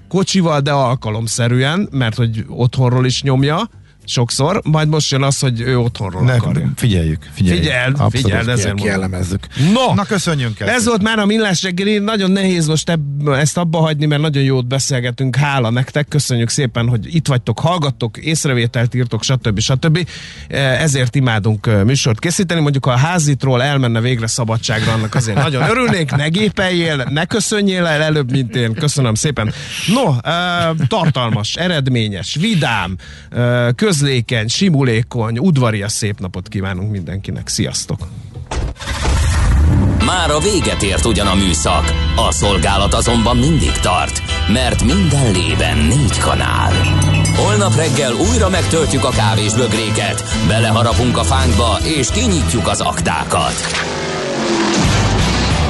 kocsival, 0.08 0.60
de 0.60 0.72
alkalomszerűen, 0.72 1.88
mert 1.90 2.16
hogy 2.16 2.44
otthonról 2.48 3.06
is 3.06 3.22
nyomja, 3.22 3.68
sokszor, 4.08 4.60
majd 4.64 4.88
most 4.88 5.10
jön 5.10 5.22
az, 5.22 5.38
hogy 5.38 5.60
ő 5.60 5.78
otthonról 5.78 6.22
ne, 6.22 6.32
akarja. 6.32 6.70
Figyeljük, 6.76 7.28
figyeljük. 7.32 7.62
Figyeld, 7.62 7.92
Abszolút 7.92 8.16
figyeld, 8.16 8.48
ezért 8.48 8.84
jellemezzük. 8.84 9.46
No, 9.72 9.94
Na 9.94 10.04
köszönjünk 10.04 10.60
ezt. 10.60 10.70
Ez 10.70 10.86
volt 10.86 11.02
már 11.02 11.18
a 11.18 11.26
millás 11.26 11.62
reggeli, 11.62 11.98
nagyon 11.98 12.30
nehéz 12.30 12.66
most 12.66 12.90
ebb, 12.90 13.28
ezt 13.28 13.56
abba 13.56 13.78
hagyni, 13.78 14.06
mert 14.06 14.20
nagyon 14.20 14.42
jót 14.42 14.66
beszélgetünk, 14.66 15.36
hála 15.36 15.70
nektek, 15.70 16.08
köszönjük 16.08 16.48
szépen, 16.48 16.88
hogy 16.88 17.14
itt 17.14 17.26
vagytok, 17.28 17.60
hallgattok, 17.60 18.16
észrevételt 18.16 18.94
írtok, 18.94 19.22
stb. 19.22 19.60
stb. 19.60 20.08
E, 20.48 20.58
ezért 20.58 21.14
imádunk 21.14 21.66
e, 21.66 21.84
műsort 21.84 22.18
készíteni, 22.18 22.60
mondjuk 22.60 22.84
ha 22.84 22.90
a 22.90 22.96
házitról 22.96 23.62
elmenne 23.62 24.00
végre 24.00 24.26
szabadságra, 24.26 24.92
annak 24.92 25.14
azért 25.14 25.36
nagyon 25.42 25.68
örülnék, 25.70 26.10
ne 26.10 26.28
gépeljél, 26.28 27.06
ne 27.10 27.24
köszönjél 27.24 27.86
el 27.86 28.02
előbb, 28.02 28.30
mint 28.30 28.56
én, 28.56 28.74
köszönöm 28.74 29.14
szépen. 29.14 29.52
No, 29.94 30.30
e, 30.30 30.74
tartalmas, 30.88 31.54
eredményes, 31.54 32.36
vidám, 32.40 32.96
köz 33.74 33.97
közlékeny, 33.98 34.48
simulékony, 34.48 35.38
udvarias 35.38 35.92
szép 35.92 36.20
napot 36.20 36.48
kívánunk 36.48 36.90
mindenkinek. 36.90 37.48
Sziasztok! 37.48 37.98
Már 40.04 40.30
a 40.30 40.38
véget 40.38 40.82
ért 40.82 41.04
ugyan 41.04 41.26
a 41.26 41.34
műszak, 41.34 41.92
a 42.16 42.32
szolgálat 42.32 42.94
azonban 42.94 43.36
mindig 43.36 43.72
tart, 43.72 44.22
mert 44.52 44.84
minden 44.84 45.32
lében 45.32 45.78
négy 45.78 46.18
kanál. 46.18 46.72
Holnap 47.36 47.76
reggel 47.76 48.12
újra 48.14 48.48
megtöltjük 48.48 49.04
a 49.04 49.10
kávés 49.10 49.54
bögréket, 49.54 50.24
beleharapunk 50.48 51.16
a 51.16 51.24
fánkba 51.24 51.78
és 51.84 52.10
kinyitjuk 52.10 52.68
az 52.68 52.80
aktákat. 52.80 53.54